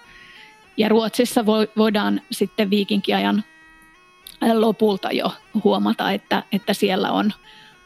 Ja 0.76 0.88
Ruotsissa 0.88 1.46
vo, 1.46 1.54
voidaan 1.76 2.20
sitten 2.30 2.70
viikinkiajan 2.70 3.44
lopulta 4.52 5.12
jo 5.12 5.32
huomata, 5.64 6.10
että, 6.10 6.42
että 6.52 6.72
siellä 6.72 7.12
on, 7.12 7.32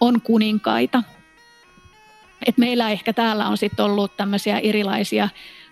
on 0.00 0.20
kuninkaita. 0.20 1.02
Et 2.46 2.59
meillä 2.59 2.90
ehkä 2.90 3.12
täällä 3.12 3.48
on 3.48 3.59
sitten 3.59 3.84
ollut 3.84 4.16
tämmöisiä 4.16 4.59
erilaisia 4.59 5.28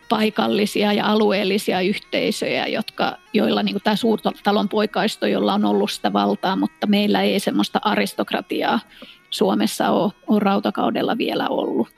paikallisia 0.08 0.92
ja 0.92 1.06
alueellisia 1.06 1.80
yhteisöjä, 1.80 2.66
jotka, 2.66 3.16
joilla 3.32 3.62
niin 3.62 3.82
tämä 3.84 3.96
suurtalon 3.96 4.68
poikaisto, 4.68 5.26
jolla 5.26 5.54
on 5.54 5.64
ollut 5.64 5.90
sitä 5.90 6.12
valtaa, 6.12 6.56
mutta 6.56 6.86
meillä 6.86 7.22
ei 7.22 7.40
semmoista 7.40 7.80
aristokratiaa 7.82 8.80
Suomessa 9.30 9.90
ole, 9.90 10.12
ole 10.26 10.40
rautakaudella 10.40 11.18
vielä 11.18 11.48
ollut. 11.48 11.88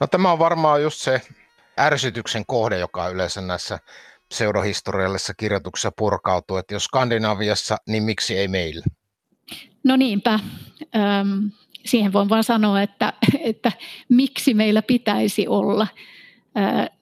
No 0.00 0.06
tämä 0.06 0.32
on 0.32 0.38
varmaan 0.38 0.82
just 0.82 0.98
se 0.98 1.22
ärsytyksen 1.78 2.44
kohde, 2.46 2.78
joka 2.78 3.08
yleensä 3.08 3.40
näissä 3.40 3.78
pseudohistoriallisissa 4.28 5.34
kirjoituksissa 5.34 5.92
purkautuu, 5.98 6.56
että 6.56 6.74
jos 6.74 6.84
Skandinaviassa, 6.84 7.76
niin 7.88 8.02
miksi 8.02 8.38
ei 8.38 8.48
meillä? 8.48 8.84
No 9.84 9.96
niinpä. 9.96 10.40
Öm, 10.96 11.50
siihen 11.84 12.12
voin 12.12 12.28
vain 12.28 12.44
sanoa, 12.44 12.82
että, 12.82 13.12
että 13.40 13.72
miksi 14.08 14.54
meillä 14.54 14.82
pitäisi 14.82 15.48
olla 15.48 15.86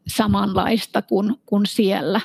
samanlaista 0.08 1.02
kuin, 1.02 1.34
kuin 1.46 1.66
siellä. 1.66 2.20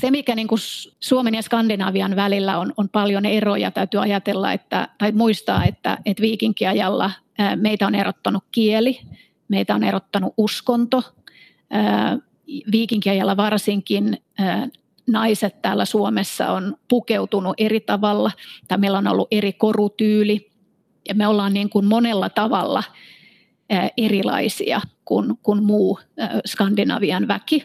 Se, 0.00 0.10
mikä 0.10 0.34
niin 0.34 0.48
kuin 0.48 0.58
Suomen 1.00 1.34
ja 1.34 1.42
Skandinavian 1.42 2.16
välillä 2.16 2.58
on, 2.58 2.72
on 2.76 2.88
paljon 2.88 3.26
eroja, 3.26 3.70
täytyy 3.70 4.00
ajatella 4.00 4.52
että, 4.52 4.88
tai 4.98 5.12
muistaa, 5.12 5.64
että, 5.64 5.98
että 6.06 6.20
viikinkiajalla 6.20 7.10
meitä 7.56 7.86
on 7.86 7.94
erottanut 7.94 8.44
kieli, 8.52 9.00
meitä 9.48 9.74
on 9.74 9.84
erottanut 9.84 10.34
uskonto. 10.36 11.02
Viikinkiajalla 12.72 13.36
varsinkin 13.36 14.22
naiset 15.06 15.62
täällä 15.62 15.84
Suomessa 15.84 16.52
on 16.52 16.76
pukeutunut 16.88 17.54
eri 17.58 17.80
tavalla, 17.80 18.30
tai 18.68 18.78
meillä 18.78 18.98
on 18.98 19.08
ollut 19.08 19.28
eri 19.30 19.52
korutyyli, 19.52 20.50
ja 21.08 21.14
me 21.14 21.26
ollaan 21.26 21.54
niin 21.54 21.70
kuin 21.70 21.86
monella 21.86 22.28
tavalla– 22.28 22.82
erilaisia 23.96 24.80
kuin, 25.04 25.38
kuin 25.42 25.62
muu 25.62 25.98
Skandinavian 26.46 27.28
väki. 27.28 27.64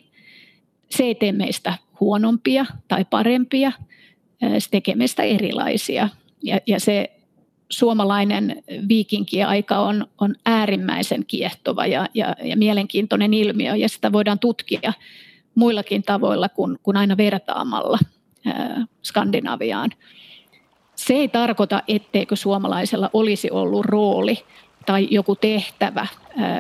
Se 0.90 1.04
ei 1.04 1.16
tee 1.16 1.32
meistä 1.32 1.74
huonompia 2.00 2.66
tai 2.88 3.06
parempia, 3.06 3.72
se 4.60 4.70
tekee 4.72 4.96
meistä 4.96 5.24
erilaisia. 5.24 6.10
Ja, 6.44 6.60
ja 6.68 6.80
se 6.80 7.12
suomalainen 7.70 8.64
viikinkiaika 8.88 9.80
on, 9.80 10.08
on 10.22 10.36
äärimmäisen 10.46 11.26
kiehtova 11.26 11.86
ja, 11.86 12.08
ja, 12.14 12.36
ja 12.44 12.58
mielenkiintoinen 12.58 13.34
ilmiö, 13.34 13.76
ja 13.76 13.90
sitä 13.90 14.12
voidaan 14.12 14.40
tutkia 14.40 14.94
muillakin 15.56 16.04
tavoilla 16.04 16.50
kuin, 16.50 16.80
kuin 16.84 16.98
aina 16.98 17.18
vertaamalla 17.18 18.00
Skandinaviaan. 19.04 19.92
Se 20.96 21.14
ei 21.14 21.28
tarkoita, 21.28 21.84
etteikö 21.88 22.36
suomalaisella 22.36 23.10
olisi 23.14 23.52
ollut 23.52 23.86
rooli 23.86 24.38
tai 24.86 25.08
joku 25.12 25.36
tehtävä 25.36 26.08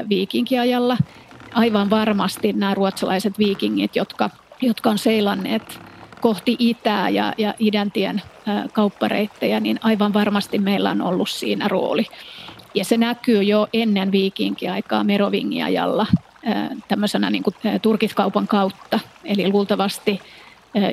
viikinkiajalla. 0.10 0.98
Aivan 1.54 1.90
varmasti 1.90 2.54
nämä 2.54 2.74
ruotsalaiset 2.74 3.40
viikingit, 3.40 3.96
jotka, 3.96 4.30
jotka 4.62 4.90
on 4.90 4.98
seilanneet 4.98 5.80
kohti 6.22 6.56
itää 6.60 7.10
ja, 7.10 7.34
ja 7.38 7.54
idäntien 7.60 8.22
kauppareittejä, 8.74 9.60
niin 9.60 9.80
aivan 9.84 10.14
varmasti 10.14 10.60
meillä 10.60 10.92
on 10.92 11.02
ollut 11.02 11.30
siinä 11.30 11.68
rooli. 11.68 12.06
Ja 12.76 12.86
se 12.86 12.98
näkyy 12.98 13.44
jo 13.44 13.68
ennen 13.74 14.12
viikinkiaikaa 14.12 15.04
Merovingiajalla 15.04 16.08
tämmöisenä 16.88 17.30
niin 17.30 17.44
kuin 17.44 17.56
turkiskaupan 17.82 18.48
kautta. 18.48 19.00
Eli 19.24 19.48
luultavasti 19.48 20.22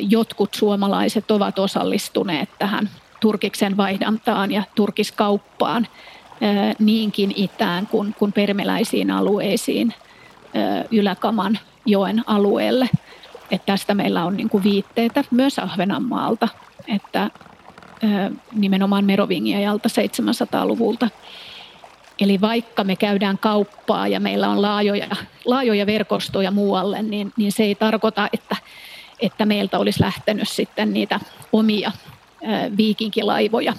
jotkut 0.01 0.55
suomalaiset 0.55 1.31
ovat 1.31 1.59
osallistuneet 1.59 2.49
tähän 2.59 2.91
turkiksen 3.21 3.77
vaihdantaan 3.77 4.53
ja 4.53 4.63
turkiskauppaan 4.75 5.87
niinkin 6.79 7.33
itään 7.37 7.87
kuin, 7.87 8.15
kuin 8.19 8.33
permeläisiin 8.33 9.11
alueisiin 9.11 9.95
Yläkaman 10.91 11.59
joen 11.87 12.25
alueelle. 12.27 12.89
Että 13.51 13.67
tästä 13.67 13.95
meillä 13.95 14.25
on 14.25 14.37
niin 14.37 14.49
kuin 14.49 14.65
viitteitä 14.65 15.25
myös 15.31 15.59
Ahvenanmaalta, 15.59 16.49
että 16.89 17.31
nimenomaan 18.53 19.05
Merovingiajalta 19.05 19.89
700-luvulta. 19.89 21.09
Eli 22.21 22.41
vaikka 22.41 22.85
me 22.85 22.97
käydään 22.97 23.39
kauppaa 23.39 24.09
ja 24.09 24.21
meillä 24.21 24.49
on 24.49 24.63
laajoja, 24.63 25.07
laajoja 25.45 25.87
verkostoja 25.87 26.51
muualle, 26.51 27.03
niin, 27.03 27.33
niin 27.37 27.53
se 27.53 27.63
ei 27.63 27.75
tarkoita, 27.75 28.29
että, 28.33 28.57
että 29.21 29.47
meiltä 29.47 29.79
olisi 29.79 30.03
lähtenyt 30.03 30.49
sitten 30.49 30.93
niitä 30.93 31.21
omia 31.53 31.93
viikinkilaivoja 32.77 33.73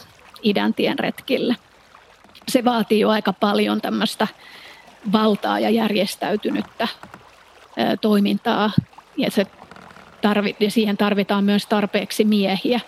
idäntien 0.44 1.00
retkille 1.00 1.56
se 2.48 2.66
vaatii 2.66 3.00
jo 3.00 3.10
aika 3.10 3.34
paljon 3.34 3.82
tämmöistä 3.82 4.28
valtaa 5.12 5.60
ja 5.60 5.70
järjestäytynyttä 5.70 6.88
toimintaa 8.02 8.72
ja, 9.18 9.32
se 9.32 9.48
tarvi, 10.22 10.56
ja 10.60 10.72
siihen 10.72 10.98
tarvitaan 10.98 11.44
myös 11.44 11.66
tarpeeksi 11.66 12.24
miehiä. 12.24 12.80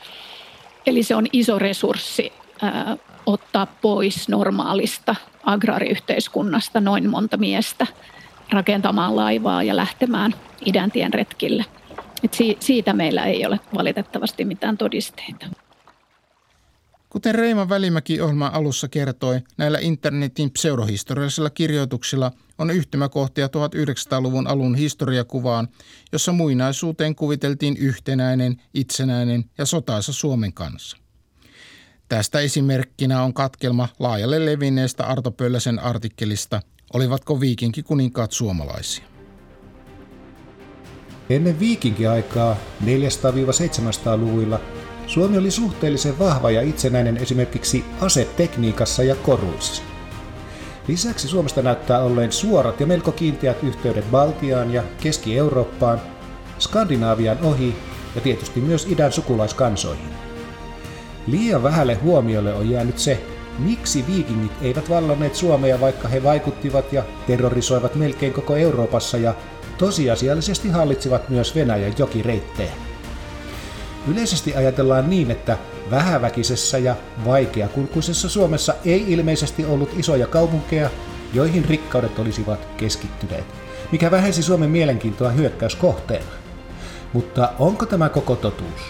Eli 0.85 1.03
se 1.03 1.15
on 1.15 1.27
iso 1.33 1.59
resurssi 1.59 2.33
ää, 2.61 2.97
ottaa 3.25 3.65
pois 3.65 4.29
normaalista 4.29 5.15
agraariyhteiskunnasta 5.43 6.79
noin 6.79 7.09
monta 7.09 7.37
miestä 7.37 7.87
rakentamaan 8.51 9.15
laivaa 9.15 9.63
ja 9.63 9.75
lähtemään 9.75 10.35
idäntien 10.65 11.13
retkille. 11.13 11.65
Et 12.23 12.33
si- 12.33 12.57
siitä 12.59 12.93
meillä 12.93 13.25
ei 13.25 13.45
ole 13.45 13.59
valitettavasti 13.77 14.45
mitään 14.45 14.77
todisteita. 14.77 15.45
Kuten 17.13 17.35
Reima 17.35 17.69
Välimäki 17.69 18.21
ohjelman 18.21 18.53
alussa 18.53 18.87
kertoi, 18.87 19.41
näillä 19.57 19.79
internetin 19.79 20.51
pseudohistoriallisilla 20.51 21.49
kirjoituksilla 21.49 22.31
on 22.57 22.69
yhtymäkohtia 22.69 23.47
1900-luvun 23.47 24.47
alun 24.47 24.75
historiakuvaan, 24.75 25.67
jossa 26.11 26.31
muinaisuuteen 26.31 27.15
kuviteltiin 27.15 27.77
yhtenäinen, 27.77 28.61
itsenäinen 28.73 29.45
ja 29.57 29.65
sotaisa 29.65 30.13
Suomen 30.13 30.53
kanssa. 30.53 30.97
Tästä 32.09 32.39
esimerkkinä 32.39 33.23
on 33.23 33.33
katkelma 33.33 33.87
laajalle 33.99 34.45
levinneestä 34.45 35.05
Arto 35.05 35.31
Pölläsen 35.31 35.79
artikkelista 35.79 36.61
Olivatko 36.93 37.39
viikinkikuninkaat 37.39 38.31
suomalaisia? 38.31 39.05
Ennen 41.29 41.59
viikinkiaikaa 41.59 42.57
400-700-luvuilla 42.83 44.59
Suomi 45.07 45.37
oli 45.37 45.51
suhteellisen 45.51 46.19
vahva 46.19 46.51
ja 46.51 46.61
itsenäinen 46.61 47.17
esimerkiksi 47.17 47.85
asetekniikassa 48.01 49.03
ja 49.03 49.15
koruissa. 49.15 49.83
Lisäksi 50.87 51.27
Suomesta 51.27 51.61
näyttää 51.61 52.03
olleen 52.03 52.31
suorat 52.31 52.79
ja 52.79 52.85
melko 52.85 53.11
kiinteät 53.11 53.63
yhteydet 53.63 54.11
Baltiaan 54.11 54.73
ja 54.73 54.83
Keski-Eurooppaan, 55.01 56.01
Skandinaavian 56.59 57.37
ohi 57.43 57.75
ja 58.15 58.21
tietysti 58.21 58.61
myös 58.61 58.87
idän 58.89 59.11
sukulaiskansoihin. 59.11 60.09
Liian 61.27 61.63
vähälle 61.63 61.95
huomiolle 61.95 62.53
on 62.53 62.69
jäänyt 62.69 62.99
se, 62.99 63.23
miksi 63.59 64.05
viikingit 64.07 64.51
eivät 64.61 64.89
vallanneet 64.89 65.35
Suomea, 65.35 65.79
vaikka 65.79 66.07
he 66.07 66.23
vaikuttivat 66.23 66.93
ja 66.93 67.03
terrorisoivat 67.27 67.95
melkein 67.95 68.33
koko 68.33 68.55
Euroopassa 68.55 69.17
ja 69.17 69.33
tosiasiallisesti 69.77 70.69
hallitsivat 70.69 71.29
myös 71.29 71.55
Venäjän 71.55 71.93
jokireittejä. 71.97 72.71
Yleisesti 74.07 74.55
ajatellaan 74.55 75.09
niin, 75.09 75.31
että 75.31 75.57
vähäväkisessä 75.91 76.77
ja 76.77 76.95
vaikeakulkuisessa 77.25 78.29
Suomessa 78.29 78.73
ei 78.85 79.05
ilmeisesti 79.07 79.65
ollut 79.65 79.89
isoja 79.97 80.27
kaupunkeja, 80.27 80.89
joihin 81.33 81.65
rikkaudet 81.65 82.19
olisivat 82.19 82.67
keskittyneet, 82.77 83.45
mikä 83.91 84.11
vähensi 84.11 84.43
Suomen 84.43 84.69
mielenkiintoa 84.69 85.29
hyökkäyskohteena. 85.29 86.31
Mutta 87.13 87.53
onko 87.59 87.85
tämä 87.85 88.09
koko 88.09 88.35
totuus? 88.35 88.81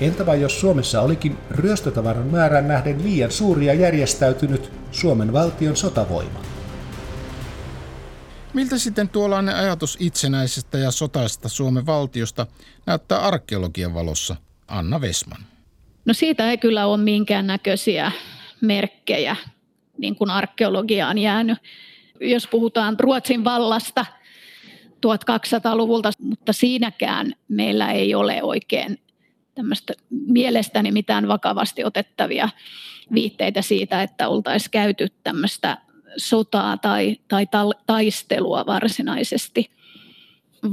Entäpä 0.00 0.34
jos 0.34 0.60
Suomessa 0.60 1.00
olikin 1.00 1.38
ryöstötavaran 1.50 2.26
määrän 2.26 2.68
nähden 2.68 3.04
liian 3.04 3.30
suuri 3.30 3.66
ja 3.66 3.74
järjestäytynyt 3.74 4.72
Suomen 4.90 5.32
valtion 5.32 5.76
sotavoima? 5.76 6.40
Miltä 8.54 8.78
sitten 8.78 9.08
tuollainen 9.08 9.56
ajatus 9.56 9.96
itsenäisestä 10.00 10.78
ja 10.78 10.90
sotaisesta 10.90 11.48
Suomen 11.48 11.86
valtiosta 11.86 12.46
näyttää 12.86 13.18
arkeologian 13.18 13.94
valossa, 13.94 14.36
Anna 14.68 15.00
Vesman? 15.00 15.40
No 16.04 16.14
siitä 16.14 16.50
ei 16.50 16.58
kyllä 16.58 16.86
ole 16.86 16.96
minkäännäköisiä 16.96 18.12
merkkejä, 18.60 19.36
niin 19.98 20.16
kuin 20.16 20.30
arkeologiaan 20.30 21.18
jäänyt. 21.18 21.58
Jos 22.20 22.46
puhutaan 22.46 22.96
Ruotsin 23.00 23.44
vallasta 23.44 24.06
1200-luvulta, 25.06 26.10
mutta 26.18 26.52
siinäkään 26.52 27.32
meillä 27.48 27.92
ei 27.92 28.14
ole 28.14 28.42
oikein 28.42 28.98
tämmöistä 29.54 29.92
mielestäni 30.10 30.92
mitään 30.92 31.28
vakavasti 31.28 31.84
otettavia 31.84 32.48
viitteitä 33.14 33.62
siitä, 33.62 34.02
että 34.02 34.28
oltaisiin 34.28 34.70
käyty 34.70 35.08
tämmöistä 35.22 35.78
sotaa 36.16 36.76
tai, 36.76 37.16
tai 37.28 37.46
taistelua 37.86 38.66
varsinaisesti, 38.66 39.70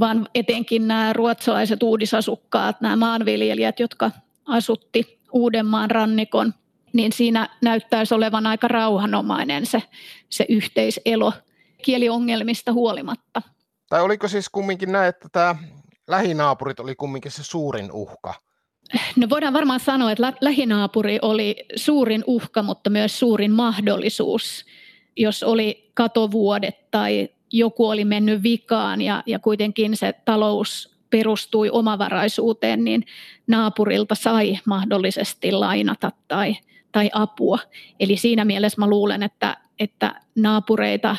vaan 0.00 0.28
etenkin 0.34 0.88
nämä 0.88 1.12
ruotsalaiset 1.12 1.82
uudisasukkaat, 1.82 2.80
nämä 2.80 2.96
maanviljelijät, 2.96 3.80
jotka 3.80 4.10
asutti 4.46 5.18
Uudenmaan 5.32 5.90
rannikon, 5.90 6.54
niin 6.92 7.12
siinä 7.12 7.48
näyttäisi 7.62 8.14
olevan 8.14 8.46
aika 8.46 8.68
rauhanomainen 8.68 9.66
se, 9.66 9.82
se 10.28 10.46
yhteiselo 10.48 11.32
kieliongelmista 11.82 12.72
huolimatta. 12.72 13.42
Tai 13.88 14.02
oliko 14.02 14.28
siis 14.28 14.48
kumminkin 14.48 14.92
näin, 14.92 15.08
että 15.08 15.28
tämä 15.32 15.56
lähinaapurit 16.06 16.80
oli 16.80 16.94
kumminkin 16.94 17.32
se 17.32 17.44
suurin 17.44 17.92
uhka? 17.92 18.34
No 19.16 19.28
voidaan 19.30 19.52
varmaan 19.52 19.80
sanoa, 19.80 20.12
että 20.12 20.32
lähinaapuri 20.40 21.18
oli 21.22 21.56
suurin 21.76 22.24
uhka, 22.26 22.62
mutta 22.62 22.90
myös 22.90 23.18
suurin 23.18 23.52
mahdollisuus 23.52 24.64
jos 25.18 25.42
oli 25.42 25.90
katovuodet 25.94 26.90
tai 26.90 27.28
joku 27.52 27.88
oli 27.88 28.04
mennyt 28.04 28.42
vikaan 28.42 29.00
ja, 29.00 29.22
ja 29.26 29.38
kuitenkin 29.38 29.96
se 29.96 30.14
talous 30.24 30.98
perustui 31.10 31.70
omavaraisuuteen, 31.70 32.84
niin 32.84 33.04
naapurilta 33.46 34.14
sai 34.14 34.58
mahdollisesti 34.66 35.52
lainata 35.52 36.12
tai, 36.28 36.56
tai 36.92 37.10
apua. 37.12 37.58
Eli 38.00 38.16
siinä 38.16 38.44
mielessä 38.44 38.80
mä 38.80 38.86
luulen, 38.86 39.22
että, 39.22 39.56
että 39.78 40.20
naapureita, 40.36 41.16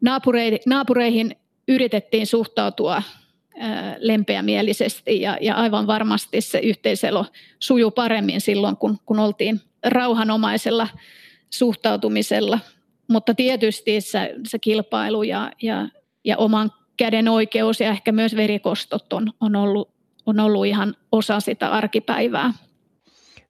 naapurei, 0.00 0.60
naapureihin 0.66 1.36
yritettiin 1.68 2.26
suhtautua 2.26 3.02
lempeämielisesti 3.98 5.20
ja, 5.20 5.38
ja 5.40 5.54
aivan 5.54 5.86
varmasti 5.86 6.40
se 6.40 6.58
yhteiselo 6.58 7.26
sujuu 7.58 7.90
paremmin 7.90 8.40
silloin, 8.40 8.76
kun, 8.76 8.98
kun 9.06 9.18
oltiin 9.18 9.60
rauhanomaisella 9.84 10.88
suhtautumisella 11.50 12.58
mutta 13.08 13.34
tietysti 13.34 14.00
se, 14.00 14.34
se 14.46 14.58
kilpailu 14.58 15.22
ja, 15.22 15.50
ja, 15.62 15.88
ja 16.24 16.36
oman 16.36 16.72
käden 16.96 17.28
oikeus 17.28 17.80
ja 17.80 17.88
ehkä 17.88 18.12
myös 18.12 18.36
verikostot 18.36 19.12
on, 19.12 19.32
on, 19.40 19.56
ollut, 19.56 19.90
on 20.26 20.40
ollut 20.40 20.66
ihan 20.66 20.94
osa 21.12 21.40
sitä 21.40 21.68
arkipäivää. 21.68 22.52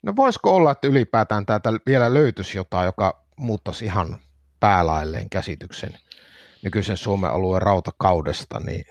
No 0.03 0.17
voisiko 0.17 0.57
olla, 0.57 0.71
että 0.71 0.89
ylipäätään 0.89 1.47
täältä 1.47 1.73
vielä 1.87 2.15
löytyisi 2.15 2.59
jotain, 2.59 2.87
joka 2.87 3.25
muuttaisi 3.37 3.85
ihan 3.85 4.17
päälailleen 4.61 5.31
käsityksen 5.31 5.93
nykyisen 6.63 6.97
Suomen 6.97 7.31
alueen 7.31 7.63
rautakaudesta? 7.63 8.61
Niin, 8.61 8.87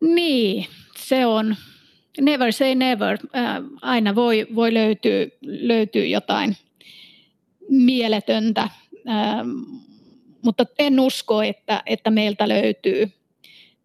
niin 0.00 0.66
se 0.96 1.26
on. 1.26 1.56
Never 2.20 2.52
say 2.52 2.74
never. 2.74 3.18
Aina 3.82 4.14
voi, 4.14 4.46
voi 4.54 4.74
löytyä, 4.74 5.26
löytyä 5.42 6.04
jotain 6.04 6.56
mieletöntä, 7.68 8.68
mutta 10.42 10.66
en 10.78 11.00
usko, 11.00 11.42
että, 11.42 11.82
että 11.86 12.10
meiltä 12.10 12.48
löytyy 12.48 13.12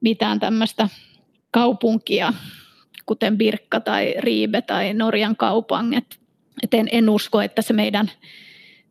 mitään 0.01 0.39
tämmöistä 0.39 0.89
kaupunkia, 1.51 2.33
kuten 3.05 3.37
Birkka 3.37 3.79
tai 3.79 4.15
Riibe 4.17 4.61
tai 4.61 4.93
Norjan 4.93 5.35
kaupang. 5.35 5.95
Et, 5.95 6.19
en, 6.73 6.87
en 6.91 7.09
usko, 7.09 7.41
että 7.41 7.61
se 7.61 7.73
meidän, 7.73 8.11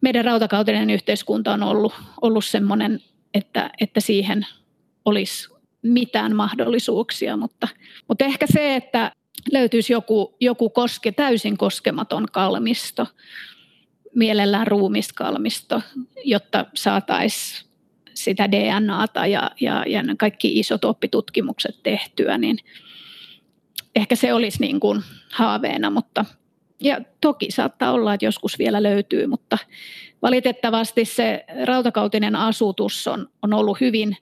meidän 0.00 0.24
rautakautinen 0.24 0.90
yhteiskunta 0.90 1.52
on 1.52 1.62
ollut, 1.62 1.94
ollut 2.22 2.44
sellainen, 2.44 3.00
että, 3.34 3.70
että 3.80 4.00
siihen 4.00 4.46
olisi 5.04 5.48
mitään 5.82 6.36
mahdollisuuksia, 6.36 7.36
mutta, 7.36 7.68
mutta 8.08 8.24
ehkä 8.24 8.46
se, 8.52 8.76
että 8.76 9.12
löytyisi 9.52 9.92
joku, 9.92 10.36
joku 10.40 10.70
koske, 10.70 11.12
täysin 11.12 11.56
koskematon 11.56 12.26
kalmisto, 12.32 13.06
mielellään 14.16 14.66
ruumiskalmisto, 14.66 15.82
jotta 16.24 16.66
saataisiin 16.74 17.66
sitä 18.14 18.52
DNAta 18.52 19.26
ja, 19.26 19.50
ja, 19.60 19.84
ja 19.86 20.02
kaikki 20.18 20.58
isot 20.58 20.84
oppitutkimukset 20.84 21.82
tehtyä, 21.82 22.38
niin 22.38 22.58
ehkä 23.96 24.16
se 24.16 24.32
olisi 24.32 24.60
niin 24.60 24.80
kuin 24.80 25.02
haaveena, 25.32 25.90
mutta 25.90 26.24
ja 26.80 27.00
toki 27.20 27.50
saattaa 27.50 27.92
olla, 27.92 28.14
että 28.14 28.24
joskus 28.24 28.58
vielä 28.58 28.82
löytyy, 28.82 29.26
mutta 29.26 29.58
valitettavasti 30.22 31.04
se 31.04 31.44
rautakautinen 31.64 32.36
asutus 32.36 33.08
on, 33.08 33.28
on 33.42 33.54
ollut 33.54 33.80
hyvin 33.80 34.16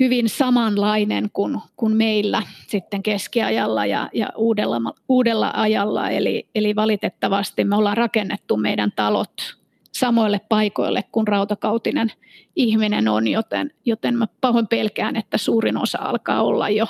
hyvin 0.00 0.28
samanlainen 0.28 1.30
kuin, 1.32 1.58
kuin 1.76 1.96
meillä 1.96 2.42
sitten 2.66 3.02
keskiajalla 3.02 3.86
ja, 3.86 4.10
ja 4.12 4.28
uudella, 4.36 4.94
uudella 5.08 5.52
ajalla. 5.54 6.10
Eli, 6.10 6.48
eli 6.54 6.76
valitettavasti 6.76 7.64
me 7.64 7.76
ollaan 7.76 7.96
rakennettu 7.96 8.56
meidän 8.56 8.92
talot 8.96 9.56
samoille 9.92 10.40
paikoille 10.48 11.04
kuin 11.12 11.28
rautakautinen 11.28 12.12
ihminen 12.56 13.08
on, 13.08 13.28
joten, 13.28 13.70
joten 13.84 14.18
mä 14.18 14.26
pahoin 14.40 14.66
pelkään, 14.66 15.16
että 15.16 15.38
suurin 15.38 15.76
osa 15.76 15.98
alkaa 16.00 16.42
olla 16.42 16.68
jo, 16.68 16.86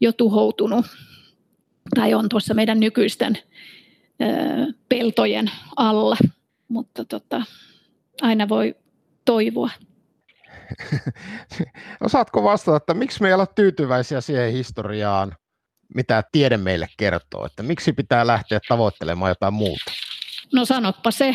jo 0.00 0.12
tuhoutunut 0.12 0.86
tai 1.94 2.14
on 2.14 2.28
tuossa 2.28 2.54
meidän 2.54 2.80
nykyisten 2.80 3.38
ö, 4.22 4.72
peltojen 4.88 5.50
alla, 5.76 6.16
mutta 6.68 7.04
tota, 7.04 7.42
aina 8.22 8.48
voi 8.48 8.74
toivoa. 9.24 9.70
Osaatko 12.04 12.44
vastata, 12.44 12.76
että 12.76 12.94
miksi 12.94 13.22
me 13.22 13.28
ei 13.28 13.34
olla 13.34 13.46
tyytyväisiä 13.46 14.20
siihen 14.20 14.52
historiaan, 14.52 15.36
mitä 15.94 16.24
tiede 16.32 16.56
meille 16.56 16.88
kertoo, 16.96 17.46
että 17.46 17.62
miksi 17.62 17.92
pitää 17.92 18.26
lähteä 18.26 18.60
tavoittelemaan 18.68 19.30
jotain 19.30 19.54
muuta? 19.54 19.84
No 20.54 20.64
sanoppa 20.64 21.10
se. 21.10 21.34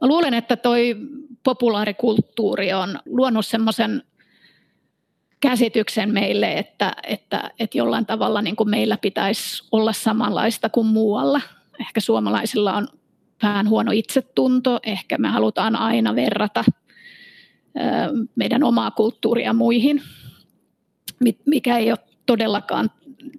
Mä 0.00 0.08
luulen, 0.08 0.34
että 0.34 0.56
toi 0.56 0.96
populaarikulttuuri 1.44 2.72
on 2.72 2.98
luonut 3.06 3.46
semmoisen 3.46 4.02
käsityksen 5.40 6.12
meille, 6.12 6.52
että, 6.52 6.92
että, 7.06 7.50
että 7.58 7.78
jollain 7.78 8.06
tavalla 8.06 8.42
niin 8.42 8.56
kuin 8.56 8.70
meillä 8.70 8.96
pitäisi 8.96 9.64
olla 9.72 9.92
samanlaista 9.92 10.68
kuin 10.68 10.86
muualla. 10.86 11.40
Ehkä 11.80 12.00
suomalaisilla 12.00 12.74
on 12.74 12.88
vähän 13.42 13.68
huono 13.68 13.92
itsetunto, 13.92 14.80
ehkä 14.82 15.18
me 15.18 15.28
halutaan 15.28 15.76
aina 15.76 16.14
verrata– 16.14 16.64
meidän 18.34 18.62
omaa 18.62 18.90
kulttuuria 18.90 19.52
muihin, 19.52 20.02
mikä 21.46 21.78
ei 21.78 21.90
ole 21.90 21.98
todellakaan 22.26 22.90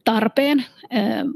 tarpeen. 0.04 0.66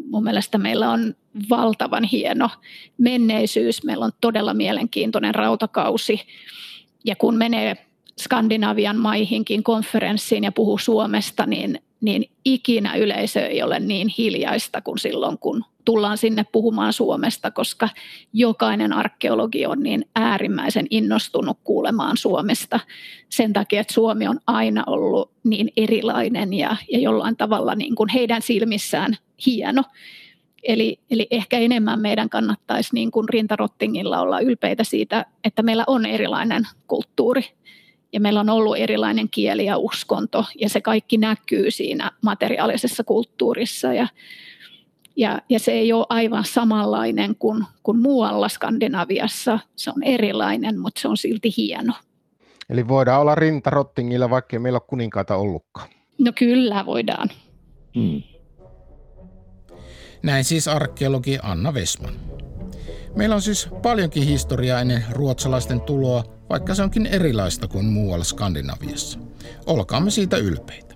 Mun 0.10 0.24
mielestä 0.24 0.58
meillä 0.58 0.89
on 0.89 1.16
valtavan 1.49 2.04
hieno 2.04 2.49
menneisyys, 2.97 3.84
meillä 3.84 4.06
on 4.06 4.12
todella 4.22 4.54
mielenkiintoinen 4.54 5.36
rautakausi. 5.36 6.22
Ja 7.06 7.16
kun 7.16 7.36
menee 7.36 7.86
Skandinavian 8.22 8.97
maihinkin 8.97 9.64
konferenssiin 9.64 10.43
ja 10.43 10.51
puhuu 10.51 10.78
Suomesta, 10.78 11.45
niin, 11.45 11.82
niin 12.01 12.30
ikinä 12.45 12.95
yleisö 12.95 13.47
ei 13.47 13.64
ole 13.64 13.80
niin 13.80 14.08
hiljaista 14.18 14.82
kuin 14.82 14.99
silloin, 14.99 15.38
kun 15.38 15.66
tullaan 15.86 16.17
sinne 16.17 16.45
puhumaan 16.51 16.93
Suomesta, 16.93 17.51
koska 17.51 17.89
jokainen 18.34 18.93
arkeologi 18.93 19.65
on 19.65 19.84
niin 19.84 20.05
äärimmäisen 20.15 20.88
innostunut 20.89 21.57
kuulemaan 21.63 22.17
Suomesta. 22.17 22.79
Sen 23.29 23.53
takia, 23.53 23.81
että 23.81 23.93
Suomi 23.93 24.27
on 24.27 24.39
aina 24.47 24.84
ollut 24.88 25.31
niin 25.43 25.71
erilainen 25.77 26.53
ja, 26.53 26.75
ja 26.91 26.99
jollain 26.99 27.38
tavalla 27.38 27.75
niin 27.75 27.95
kuin 27.95 28.09
heidän 28.09 28.41
silmissään 28.41 29.17
hieno. 29.45 29.84
Eli, 30.63 30.99
eli 31.11 31.27
ehkä 31.31 31.57
enemmän 31.57 32.01
meidän 32.01 32.29
kannattaisi 32.29 32.89
niin 32.93 33.11
kuin 33.11 33.29
rintarottingilla 33.29 34.21
olla 34.21 34.39
ylpeitä 34.39 34.84
siitä, 34.84 35.25
että 35.43 35.63
meillä 35.63 35.84
on 35.88 36.05
erilainen 36.05 36.67
kulttuuri. 36.88 37.45
Ja 38.13 38.19
meillä 38.19 38.39
on 38.39 38.49
ollut 38.49 38.77
erilainen 38.77 39.29
kieli 39.29 39.65
ja 39.65 39.77
uskonto 39.77 40.45
ja 40.59 40.69
se 40.69 40.81
kaikki 40.81 41.17
näkyy 41.17 41.71
siinä 41.71 42.11
materiaalisessa 42.21 43.03
kulttuurissa. 43.03 43.93
Ja, 43.93 44.07
ja, 45.16 45.41
ja 45.49 45.59
se 45.59 45.72
ei 45.72 45.93
ole 45.93 46.05
aivan 46.09 46.45
samanlainen 46.45 47.36
kuin, 47.36 47.66
kuin 47.84 47.99
muualla 47.99 48.49
Skandinaviassa. 48.49 49.59
Se 49.76 49.89
on 49.89 50.03
erilainen, 50.03 50.80
mutta 50.80 51.01
se 51.01 51.07
on 51.07 51.18
silti 51.18 51.53
hieno. 51.57 51.93
Eli 52.70 52.88
voidaan 52.88 53.22
olla 53.22 53.36
rintarottingilla, 53.36 54.30
vaikka 54.30 54.59
meillä 54.59 54.78
ole 54.78 54.88
kuninkaita 54.88 55.36
ollutkaan. 55.36 55.89
No 56.20 56.32
kyllä 56.36 56.86
voidaan. 56.86 57.30
Hmm. 57.95 58.22
Näin 60.24 60.43
siis 60.43 60.68
arkeologi 60.68 61.39
Anna 61.43 61.74
Vesman. 61.74 62.14
Meillä 63.16 63.36
on 63.36 63.41
siis 63.41 63.70
paljonkin 63.82 64.24
historiaa 64.24 64.82
ennen 64.82 65.03
ruotsalaisten 65.11 65.82
tuloa, 65.82 66.24
vaikka 66.49 66.76
se 66.76 66.84
onkin 66.84 67.05
erilaista 67.05 67.68
kuin 67.68 67.86
muualla 67.86 68.24
Skandinaviassa. 68.24 69.20
Olkaamme 69.66 70.11
siitä 70.11 70.38
ylpeitä. 70.38 70.95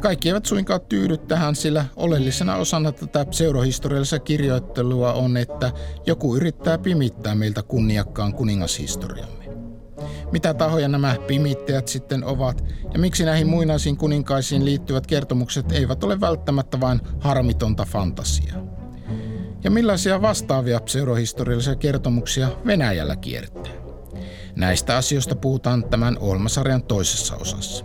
Kaikki 0.00 0.28
eivät 0.28 0.46
suinkaan 0.46 0.80
tyydy 0.88 1.16
tähän, 1.16 1.56
sillä 1.56 1.84
oleellisena 1.96 2.56
osana 2.56 2.92
tätä 2.92 3.24
pseudohistoriallista 3.24 4.18
kirjoittelua 4.18 5.12
on, 5.12 5.36
että 5.36 5.72
joku 6.06 6.36
yrittää 6.36 6.78
pimittää 6.78 7.34
meiltä 7.34 7.62
kunniakkaan 7.62 8.34
kuningashistoriamme. 8.34 9.44
Mitä 10.32 10.54
tahoja 10.54 10.88
nämä 10.88 11.16
pimittäjät 11.26 11.88
sitten 11.88 12.24
ovat 12.24 12.64
ja 12.92 12.98
miksi 12.98 13.24
näihin 13.24 13.46
muinaisiin 13.46 13.96
kuninkaisiin 13.96 14.64
liittyvät 14.64 15.06
kertomukset 15.06 15.72
eivät 15.72 16.04
ole 16.04 16.20
välttämättä 16.20 16.80
vain 16.80 17.00
harmitonta 17.20 17.84
fantasiaa? 17.84 18.60
Ja 19.64 19.70
millaisia 19.70 20.22
vastaavia 20.22 20.80
pseudohistoriallisia 20.80 21.74
kertomuksia 21.74 22.48
Venäjällä 22.66 23.16
kiertää? 23.16 23.72
Näistä 24.56 24.96
asioista 24.96 25.36
puhutaan 25.36 25.84
tämän 25.84 26.16
Olmasarjan 26.20 26.82
toisessa 26.82 27.36
osassa. 27.36 27.84